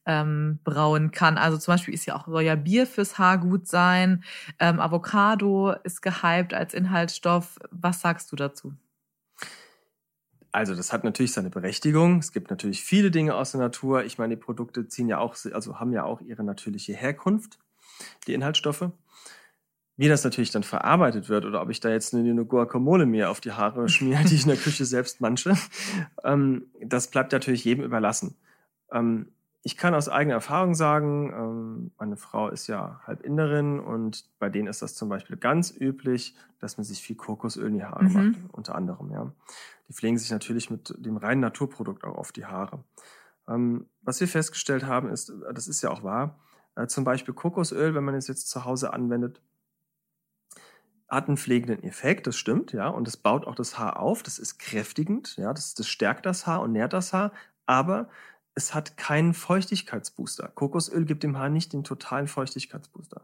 ähm, 0.06 0.60
brauen 0.66 1.12
kann? 1.12 1.38
Also 1.38 1.58
zum 1.58 1.76
Beispiel 1.76 1.94
ist 1.94 2.06
ja 2.06 2.18
auch 2.18 2.28
soll 2.28 2.42
ja 2.42 2.56
Bier 2.56 2.86
fürs 2.86 3.18
Haar 3.18 3.38
gut 3.38 3.68
sein. 3.68 4.26
Ähm, 4.60 4.82
Avocado 4.82 5.72
ist 5.86 6.02
gehypt 6.02 6.54
als 6.54 6.74
Inhaltsstoff. 6.74 7.60
Was 7.72 8.02
sagst 8.02 8.34
du 8.34 8.36
dazu? 8.36 8.74
Also, 10.52 10.76
das 10.76 10.92
hat 10.92 11.06
natürlich 11.06 11.32
seine 11.32 11.50
Berechtigung. 11.50 12.18
Es 12.18 12.34
gibt 12.34 12.50
natürlich 12.50 12.84
viele 12.84 13.12
Dinge 13.12 13.36
aus 13.36 13.52
der 13.52 13.62
Natur. 13.62 14.04
Ich 14.04 14.18
meine, 14.18 14.36
die 14.36 14.42
Produkte 14.42 14.90
ziehen 14.90 15.08
ja 15.08 15.20
auch, 15.20 15.38
also 15.54 15.80
haben 15.80 15.94
ja 15.94 16.04
auch 16.04 16.20
ihre 16.20 16.44
natürliche 16.44 16.94
Herkunft, 16.94 17.60
die 18.28 18.34
Inhaltsstoffe. 18.34 18.92
Wie 20.00 20.08
das 20.08 20.24
natürlich 20.24 20.52
dann 20.52 20.62
verarbeitet 20.64 21.28
wird 21.28 21.46
oder 21.46 21.60
ob 21.62 21.72
ich 21.72 21.80
da 21.80 21.90
jetzt 21.90 22.14
eine, 22.14 22.30
eine 22.30 22.46
Guacamole 22.46 23.08
mir 23.08 23.32
auf 23.32 23.42
die 23.42 23.54
Haare 23.54 23.90
schmiere, 23.90 24.24
die 24.26 24.36
ich 24.36 24.44
in 24.44 24.50
der 24.50 24.58
Küche 24.58 24.86
selbst 24.86 25.22
manche, 25.22 25.56
ähm, 26.24 26.68
das 26.82 27.10
bleibt 27.10 27.32
natürlich 27.32 27.64
jedem 27.66 27.84
überlassen. 27.84 28.36
Ähm, 28.92 29.32
ich 29.64 29.76
kann 29.76 29.96
aus 29.96 30.08
eigener 30.08 30.36
Erfahrung 30.36 30.76
sagen, 30.76 31.34
ähm, 31.36 31.92
meine 31.98 32.16
Frau 32.16 32.48
ist 32.48 32.68
ja 32.68 33.02
Halbinderin 33.06 33.80
und 33.80 34.26
bei 34.40 34.50
denen 34.50 34.68
ist 34.68 34.82
das 34.82 34.94
zum 34.96 35.10
Beispiel 35.10 35.36
ganz 35.36 35.76
üblich, 35.78 36.36
dass 36.60 36.78
man 36.78 36.86
sich 36.86 37.02
viel 37.02 37.16
Kokosöl 37.18 37.68
in 37.68 37.74
die 37.74 37.84
Haare 37.84 38.06
Mhm. 38.06 38.14
macht, 38.14 38.54
unter 38.54 38.76
anderem, 38.76 39.12
ja. 39.12 39.34
Die 39.90 39.94
pflegen 39.94 40.18
sich 40.18 40.32
natürlich 40.32 40.70
mit 40.70 40.94
dem 40.98 41.18
reinen 41.18 41.42
Naturprodukt 41.42 42.04
auch 42.04 42.16
auf 42.18 42.32
die 42.32 42.46
Haare. 42.46 42.84
Ähm, 43.50 43.88
was 44.02 44.20
wir 44.20 44.28
festgestellt 44.28 44.86
haben, 44.86 45.10
ist, 45.10 45.34
das 45.54 45.68
ist 45.68 45.82
ja 45.82 45.90
auch 45.90 46.04
wahr, 46.04 46.40
äh, 46.78 46.88
zum 46.88 47.04
Beispiel 47.04 47.34
Kokosöl, 47.34 47.96
wenn 47.96 48.04
man 48.04 48.16
es 48.16 48.28
jetzt 48.28 48.50
zu 48.50 48.64
Hause 48.64 48.94
anwendet, 48.94 49.42
hat 51.10 51.28
einen 51.28 51.38
pflegenden 51.38 51.84
Effekt, 51.84 52.28
das 52.28 52.38
stimmt, 52.38 52.74
ja, 52.74 52.90
und 52.90 53.08
es 53.08 53.18
baut 53.18 53.48
auch 53.48 53.56
das 53.56 53.80
Haar 53.80 54.00
auf, 54.00 54.24
das 54.24 54.40
ist 54.40 54.60
kräftigend, 54.60 55.38
ja, 55.38 55.54
das, 55.54 55.74
das 55.74 55.88
stärkt 55.88 56.26
das 56.26 56.46
Haar 56.46 56.62
und 56.62 56.74
nährt 56.74 56.94
das 56.94 57.14
Haar, 57.14 57.32
aber 57.66 58.10
es 58.56 58.74
hat 58.74 58.98
keinen 58.98 59.36
Feuchtigkeitsbooster. 59.36 60.48
Kokosöl 60.48 61.06
gibt 61.06 61.22
dem 61.22 61.38
Haar 61.38 61.50
nicht 61.50 61.74
den 61.74 61.84
totalen 61.84 62.28
Feuchtigkeitsbooster. 62.28 63.22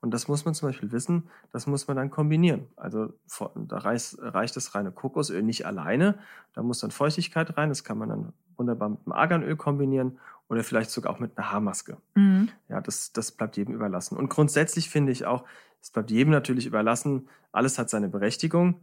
Und 0.00 0.14
das 0.14 0.28
muss 0.28 0.44
man 0.44 0.54
zum 0.54 0.68
Beispiel 0.68 0.92
wissen, 0.92 1.28
das 1.50 1.66
muss 1.66 1.88
man 1.88 1.96
dann 1.96 2.08
kombinieren. 2.08 2.68
Also 2.76 3.12
da 3.56 3.78
reicht, 3.78 4.16
reicht 4.20 4.54
das 4.54 4.76
reine 4.76 4.92
Kokosöl 4.92 5.42
nicht 5.42 5.66
alleine, 5.66 6.20
da 6.52 6.62
muss 6.62 6.78
dann 6.78 6.92
Feuchtigkeit 6.92 7.56
rein, 7.56 7.68
das 7.68 7.82
kann 7.82 7.98
man 7.98 8.08
dann 8.10 8.32
wunderbar 8.56 8.90
mit 8.90 9.04
dem 9.04 9.12
Arganöl 9.12 9.56
kombinieren 9.56 10.20
oder 10.48 10.62
vielleicht 10.62 10.90
sogar 10.90 11.12
auch 11.12 11.18
mit 11.18 11.36
einer 11.36 11.50
Haarmaske. 11.50 11.96
Mhm. 12.14 12.50
Ja, 12.68 12.80
das, 12.80 13.12
das 13.12 13.32
bleibt 13.32 13.56
jedem 13.56 13.74
überlassen. 13.74 14.16
Und 14.16 14.28
grundsätzlich 14.28 14.90
finde 14.90 15.12
ich 15.12 15.26
auch, 15.26 15.44
es 15.80 15.90
bleibt 15.90 16.10
jedem 16.10 16.30
natürlich 16.32 16.66
überlassen, 16.66 17.28
alles 17.52 17.78
hat 17.78 17.90
seine 17.90 18.08
Berechtigung. 18.08 18.80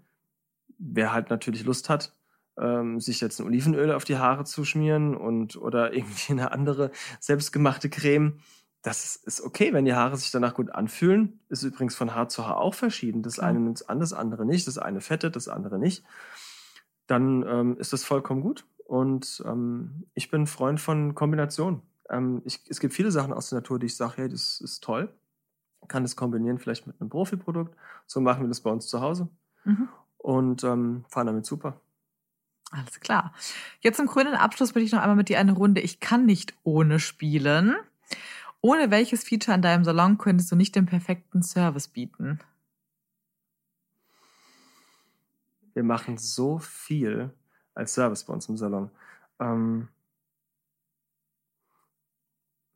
Wer 0.77 1.13
halt 1.13 1.29
natürlich 1.29 1.63
Lust 1.63 1.89
hat, 1.89 2.13
ähm, 2.57 2.99
sich 2.99 3.21
jetzt 3.21 3.39
ein 3.39 3.47
Olivenöl 3.47 3.91
auf 3.91 4.03
die 4.03 4.17
Haare 4.17 4.43
zu 4.45 4.65
schmieren 4.65 5.15
und 5.15 5.55
oder 5.55 5.93
irgendwie 5.93 6.33
eine 6.33 6.51
andere 6.51 6.91
selbstgemachte 7.19 7.89
Creme, 7.89 8.39
das 8.83 9.15
ist, 9.15 9.41
okay, 9.41 9.71
wenn 9.71 9.85
die 9.85 9.93
Haare 9.93 10.17
sich 10.17 10.29
danach 10.29 10.53
gut 10.53 10.69
anfühlen. 10.69 11.39
Ist 11.47 11.63
übrigens 11.63 11.95
von 11.95 12.13
Haar 12.13 12.27
zu 12.27 12.45
Haar 12.45 12.57
auch 12.57 12.73
verschieden. 12.73 13.23
Das 13.23 13.35
Klar. 13.35 13.47
eine 13.47 13.61
nimmt 13.61 13.89
an, 13.89 14.01
das 14.01 14.11
andere 14.11 14.45
nicht. 14.45 14.67
Das 14.67 14.77
eine 14.77 14.99
fettet, 14.99 15.37
das 15.37 15.47
andere 15.47 15.79
nicht. 15.79 16.03
Dann 17.07 17.45
ähm, 17.47 17.77
ist 17.77 17.93
das 17.93 18.03
vollkommen 18.03 18.41
gut. 18.41 18.65
Und 18.93 19.41
ähm, 19.47 20.05
ich 20.13 20.29
bin 20.29 20.45
Freund 20.45 20.79
von 20.79 21.15
Kombinationen. 21.15 21.81
Ähm, 22.11 22.43
ich, 22.45 22.59
es 22.69 22.79
gibt 22.79 22.93
viele 22.93 23.09
Sachen 23.09 23.33
aus 23.33 23.49
der 23.49 23.57
Natur, 23.57 23.79
die 23.79 23.87
ich 23.87 23.95
sage, 23.95 24.17
hey, 24.17 24.29
das 24.29 24.61
ist 24.61 24.83
toll. 24.83 25.11
Kann 25.87 26.03
das 26.03 26.15
kombinieren 26.15 26.59
vielleicht 26.59 26.85
mit 26.85 27.01
einem 27.01 27.09
Profiprodukt. 27.09 27.75
So 28.05 28.21
machen 28.21 28.43
wir 28.43 28.49
das 28.49 28.61
bei 28.61 28.69
uns 28.69 28.85
zu 28.85 29.01
Hause 29.01 29.29
Mhm. 29.65 29.89
und 30.19 30.63
ähm, 30.63 31.05
fahren 31.09 31.25
damit 31.25 31.47
super. 31.47 31.81
Alles 32.69 32.99
klar. 32.99 33.33
Jetzt 33.79 33.97
zum 33.97 34.05
grünen 34.05 34.35
Abschluss 34.35 34.75
möchte 34.75 34.85
ich 34.85 34.91
noch 34.91 35.01
einmal 35.01 35.15
mit 35.15 35.27
dir 35.27 35.39
eine 35.39 35.53
Runde 35.53 35.81
Ich 35.81 35.99
kann 35.99 36.27
nicht 36.27 36.53
ohne 36.61 36.99
spielen. 36.99 37.73
Ohne 38.61 38.91
welches 38.91 39.23
Feature 39.23 39.55
in 39.55 39.63
deinem 39.63 39.85
Salon 39.85 40.19
könntest 40.19 40.51
du 40.51 40.55
nicht 40.55 40.75
den 40.75 40.85
perfekten 40.85 41.41
Service 41.41 41.87
bieten? 41.87 42.39
Wir 45.73 45.83
machen 45.83 46.19
so 46.19 46.59
viel 46.59 47.33
als 47.75 47.93
Service 47.93 48.23
bei 48.23 48.33
uns 48.33 48.47
im 48.49 48.57
Salon. 48.57 48.89
Ähm, 49.39 49.87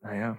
naja, 0.00 0.38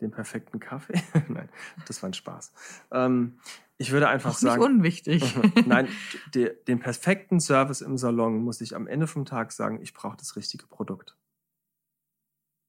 den 0.00 0.10
perfekten 0.10 0.60
Kaffee? 0.60 1.00
Nein, 1.28 1.48
das 1.86 2.02
war 2.02 2.10
ein 2.10 2.14
Spaß. 2.14 2.52
Ähm, 2.92 3.38
ich 3.78 3.92
würde 3.92 4.08
einfach 4.08 4.30
Auch 4.30 4.42
nicht 4.42 4.52
sagen, 4.52 4.62
unwichtig. 4.62 5.22
nein, 5.66 5.88
de, 6.34 6.54
den 6.64 6.80
perfekten 6.80 7.40
Service 7.40 7.82
im 7.82 7.98
Salon 7.98 8.38
muss 8.42 8.60
ich 8.62 8.74
am 8.74 8.86
Ende 8.86 9.06
vom 9.06 9.26
Tag 9.26 9.52
sagen, 9.52 9.82
ich 9.82 9.92
brauche 9.92 10.16
das 10.16 10.36
richtige 10.36 10.66
Produkt. 10.66 11.16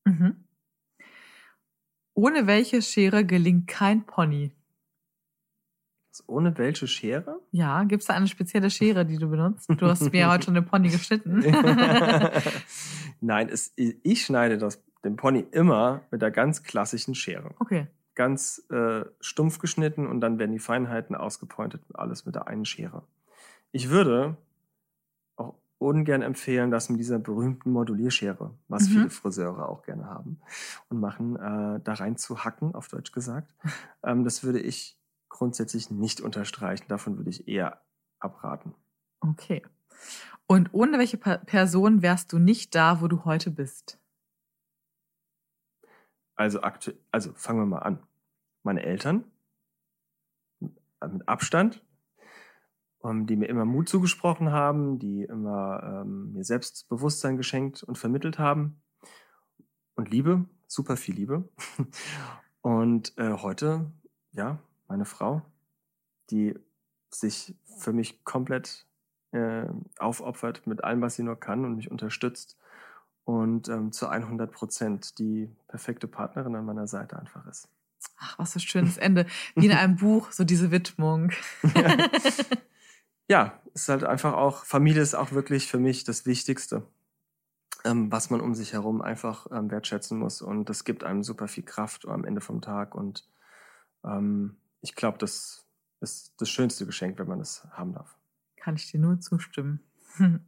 mhm. 0.06 0.44
Ohne 2.14 2.48
welche 2.48 2.82
Schere 2.82 3.24
gelingt 3.26 3.68
kein 3.68 4.06
Pony? 4.06 4.52
Ohne 6.28 6.58
welche 6.58 6.88
Schere? 6.88 7.40
Ja, 7.52 7.84
gibt 7.84 8.02
es 8.02 8.08
da 8.08 8.14
eine 8.14 8.28
spezielle 8.28 8.70
Schere, 8.70 9.06
die 9.06 9.18
du 9.18 9.30
benutzt? 9.30 9.70
Du 9.70 9.88
hast 9.88 10.12
mir 10.12 10.20
ja 10.20 10.32
heute 10.32 10.46
schon 10.46 10.54
den 10.56 10.66
Pony 10.66 10.90
geschnitten. 10.90 11.40
Nein, 13.22 13.50
es, 13.50 13.74
ich 13.76 14.26
schneide 14.26 14.58
das, 14.58 14.82
den 15.04 15.16
Pony 15.16 15.46
immer 15.52 16.02
mit 16.12 16.22
der 16.22 16.32
ganz 16.32 16.64
klassischen 16.64 17.16
Schere. 17.16 17.52
Okay. 17.60 17.88
Ganz 18.16 18.64
äh, 18.72 19.06
stumpf 19.20 19.60
geschnitten 19.60 20.08
und 20.08 20.22
dann 20.22 20.40
werden 20.40 20.52
die 20.52 20.60
Feinheiten 20.60 21.16
ausgepointet, 21.16 21.82
alles 21.94 22.26
mit 22.26 22.36
der 22.36 22.48
einen 22.48 22.66
Schere. 22.66 23.04
Ich 23.72 23.90
würde 23.90 24.38
auch 25.36 25.54
ungern 25.78 26.24
empfehlen, 26.24 26.72
das 26.72 26.90
mit 26.90 27.00
dieser 27.00 27.20
berühmten 27.20 27.72
Modulierschere, 27.72 28.56
was 28.68 28.84
Mhm. 28.90 28.94
viele 28.94 29.10
Friseure 29.12 29.70
auch 29.70 29.84
gerne 29.84 30.06
haben 30.06 30.40
und 30.90 31.00
machen, 31.00 31.36
äh, 31.36 31.80
da 31.84 31.94
rein 31.94 32.18
zu 32.18 32.44
hacken, 32.44 32.74
auf 32.74 32.88
Deutsch 32.88 33.12
gesagt. 33.12 33.54
ähm, 34.04 34.24
das 34.24 34.44
würde 34.44 34.60
ich 34.60 34.97
grundsätzlich 35.30 35.92
nicht 35.92 36.22
unterstreichen. 36.22 36.86
Davon 36.88 37.18
würde 37.18 37.30
ich 37.30 37.48
eher 37.48 37.82
abraten. 38.20 38.74
Okay. 39.20 39.64
Und 40.48 40.74
ohne 40.74 40.98
welche 40.98 41.18
Person 41.18 42.02
wärst 42.02 42.32
du 42.32 42.40
nicht 42.40 42.74
da, 42.74 43.02
wo 43.02 43.08
du 43.08 43.26
heute 43.26 43.52
bist? 43.52 44.00
Also 46.36 46.62
aktuell, 46.62 46.98
also 47.12 47.34
fangen 47.34 47.60
wir 47.60 47.66
mal 47.66 47.80
an. 47.80 48.00
Meine 48.64 48.84
Eltern, 48.84 49.26
äh, 50.62 51.08
mit 51.08 51.28
Abstand, 51.28 51.84
ähm, 53.04 53.26
die 53.26 53.36
mir 53.36 53.48
immer 53.48 53.66
Mut 53.66 53.90
zugesprochen 53.90 54.52
haben, 54.52 55.00
die 55.00 55.24
immer 55.24 55.82
ähm, 55.84 56.34
mir 56.34 56.44
Selbstbewusstsein 56.44 57.38
geschenkt 57.38 57.84
und 57.84 57.98
vermittelt 57.98 58.40
haben. 58.40 58.82
Und 59.96 60.12
Liebe, 60.12 60.46
super 60.68 60.96
viel 60.96 61.16
Liebe. 61.16 61.50
Und 62.62 63.18
äh, 63.18 63.32
heute, 63.32 63.92
ja, 64.34 64.60
meine 64.88 65.06
Frau, 65.06 65.42
die 66.30 66.58
sich 67.10 67.56
für 67.78 67.94
mich 67.94 68.24
komplett 68.24 68.86
äh, 69.32 69.66
aufopfert 69.98 70.68
mit 70.68 70.84
allem, 70.84 71.02
was 71.02 71.16
sie 71.16 71.24
nur 71.24 71.40
kann 71.40 71.66
und 71.66 71.76
mich 71.76 71.92
unterstützt 71.92 72.58
und 73.28 73.68
ähm, 73.68 73.92
zu 73.92 74.08
100 74.08 74.52
Prozent 74.52 75.20
die 75.20 75.54
perfekte 75.68 76.08
Partnerin 76.08 76.56
an 76.56 76.66
meiner 76.66 76.88
Seite 76.88 77.20
einfach 77.20 77.46
ist. 77.48 77.68
Ach, 78.18 78.40
was 78.40 78.54
für 78.54 78.60
ein 78.60 78.62
schönes 78.62 78.98
Ende. 78.98 79.26
Wie 79.56 79.66
in 79.66 79.74
einem 79.74 79.96
Buch, 79.98 80.32
so 80.32 80.46
diese 80.46 80.72
Widmung. 80.72 81.32
ja, 83.28 83.60
ist 83.74 83.90
halt 83.90 84.06
einfach 84.06 84.34
auch, 84.34 84.64
Familie 84.64 85.02
ist 85.02 85.14
auch 85.14 85.34
wirklich 85.34 85.68
für 85.68 85.78
mich 85.78 86.06
das 86.06 86.26
Wichtigste, 86.26 86.84
ähm, 87.84 88.12
was 88.12 88.30
man 88.30 88.40
um 88.40 88.56
sich 88.56 88.72
herum 88.72 89.02
einfach 89.02 89.48
ähm, 89.52 89.70
wertschätzen 89.72 90.18
muss. 90.18 90.42
Und 90.42 90.70
das 90.70 90.86
gibt 90.86 91.04
einem 91.04 91.24
super 91.24 91.50
viel 91.50 91.64
Kraft 91.64 92.08
am 92.08 92.24
Ende 92.24 92.40
vom 92.40 92.62
Tag. 92.62 92.96
Und 92.96 93.28
ähm, 94.06 94.56
ich 94.88 94.96
glaube, 94.96 95.18
das 95.18 95.66
ist 96.00 96.34
das 96.38 96.50
schönste 96.50 96.86
Geschenk, 96.86 97.20
wenn 97.20 97.28
man 97.28 97.40
das 97.40 97.68
haben 97.72 97.94
darf. 97.94 98.16
Kann 98.56 98.76
ich 98.76 98.90
dir 98.90 99.00
nur 99.00 99.20
zustimmen. 99.20 99.82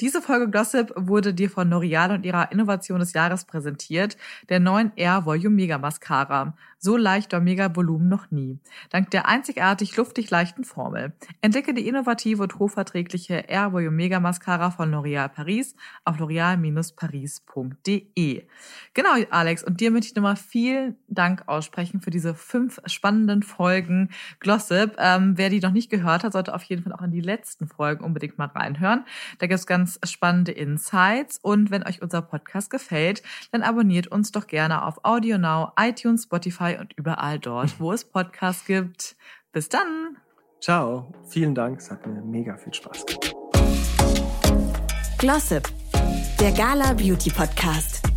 Diese 0.00 0.22
Folge 0.22 0.48
Gossip 0.50 0.92
wurde 0.94 1.34
dir 1.34 1.50
von 1.50 1.72
L'Oreal 1.72 2.14
und 2.14 2.24
ihrer 2.24 2.52
Innovation 2.52 3.00
des 3.00 3.14
Jahres 3.14 3.46
präsentiert, 3.46 4.16
der 4.48 4.60
neuen 4.60 4.92
Air 4.94 5.24
Volume 5.24 5.56
Mega 5.56 5.78
Mascara. 5.78 6.56
So 6.80 6.96
leicht 6.96 7.32
war 7.32 7.40
Mega 7.40 7.74
Volumen 7.74 8.08
noch 8.08 8.30
nie. 8.30 8.60
Dank 8.90 9.10
der 9.10 9.26
einzigartig 9.26 9.96
luftig 9.96 10.30
leichten 10.30 10.62
Formel. 10.62 11.12
Entdecke 11.40 11.74
die 11.74 11.88
innovative 11.88 12.44
und 12.44 12.60
hochverträgliche 12.60 13.46
Air 13.48 13.72
Volume 13.72 13.96
Mega 13.96 14.20
Mascara 14.20 14.70
von 14.70 14.94
L'Oreal 14.94 15.28
Paris 15.28 15.74
auf 16.04 16.18
l'oreal-paris.de. 16.18 18.46
Genau, 18.94 19.10
Alex, 19.30 19.64
und 19.64 19.80
dir 19.80 19.90
möchte 19.90 20.06
ich 20.06 20.14
nochmal 20.14 20.36
vielen 20.36 20.94
Dank 21.08 21.48
aussprechen 21.48 22.00
für 22.00 22.10
diese 22.10 22.36
fünf 22.36 22.80
spannenden 22.86 23.42
Folgen 23.42 24.10
Glossip. 24.38 24.94
Ähm, 24.98 25.36
wer 25.36 25.50
die 25.50 25.58
noch 25.58 25.72
nicht 25.72 25.90
gehört 25.90 26.22
hat, 26.22 26.32
sollte 26.32 26.54
auf 26.54 26.62
jeden 26.62 26.84
Fall 26.84 26.92
auch 26.92 27.02
in 27.02 27.10
die 27.10 27.20
letzten 27.20 27.66
Folgen 27.66 28.04
unbedingt 28.04 28.38
mal 28.38 28.46
reinhören. 28.46 29.04
Da 29.38 29.48
gibt 29.48 29.58
es 29.58 29.66
ganz 29.66 29.98
spannende 30.04 30.52
Insights. 30.52 31.40
Und 31.42 31.72
wenn 31.72 31.82
euch 31.82 32.02
unser 32.02 32.22
Podcast 32.22 32.70
gefällt, 32.70 33.24
dann 33.50 33.64
abonniert 33.64 34.06
uns 34.06 34.30
doch 34.30 34.46
gerne 34.46 34.84
auf 34.84 35.04
AudioNow, 35.04 35.72
iTunes, 35.76 36.22
Spotify 36.24 36.67
und 36.76 36.92
überall 36.94 37.38
dort, 37.38 37.80
wo 37.80 37.92
es 37.92 38.04
Podcasts 38.04 38.66
gibt. 38.66 39.16
Bis 39.52 39.68
dann! 39.68 40.18
Ciao, 40.60 41.12
vielen 41.28 41.54
Dank, 41.54 41.78
es 41.78 41.90
hat 41.90 42.04
mir 42.06 42.20
mega 42.20 42.56
viel 42.56 42.74
Spaß 42.74 43.06
gemacht. 43.06 43.34
Glossip, 45.18 45.68
der 46.40 46.52
Gala 46.52 46.92
Beauty 46.92 47.30
Podcast. 47.30 48.07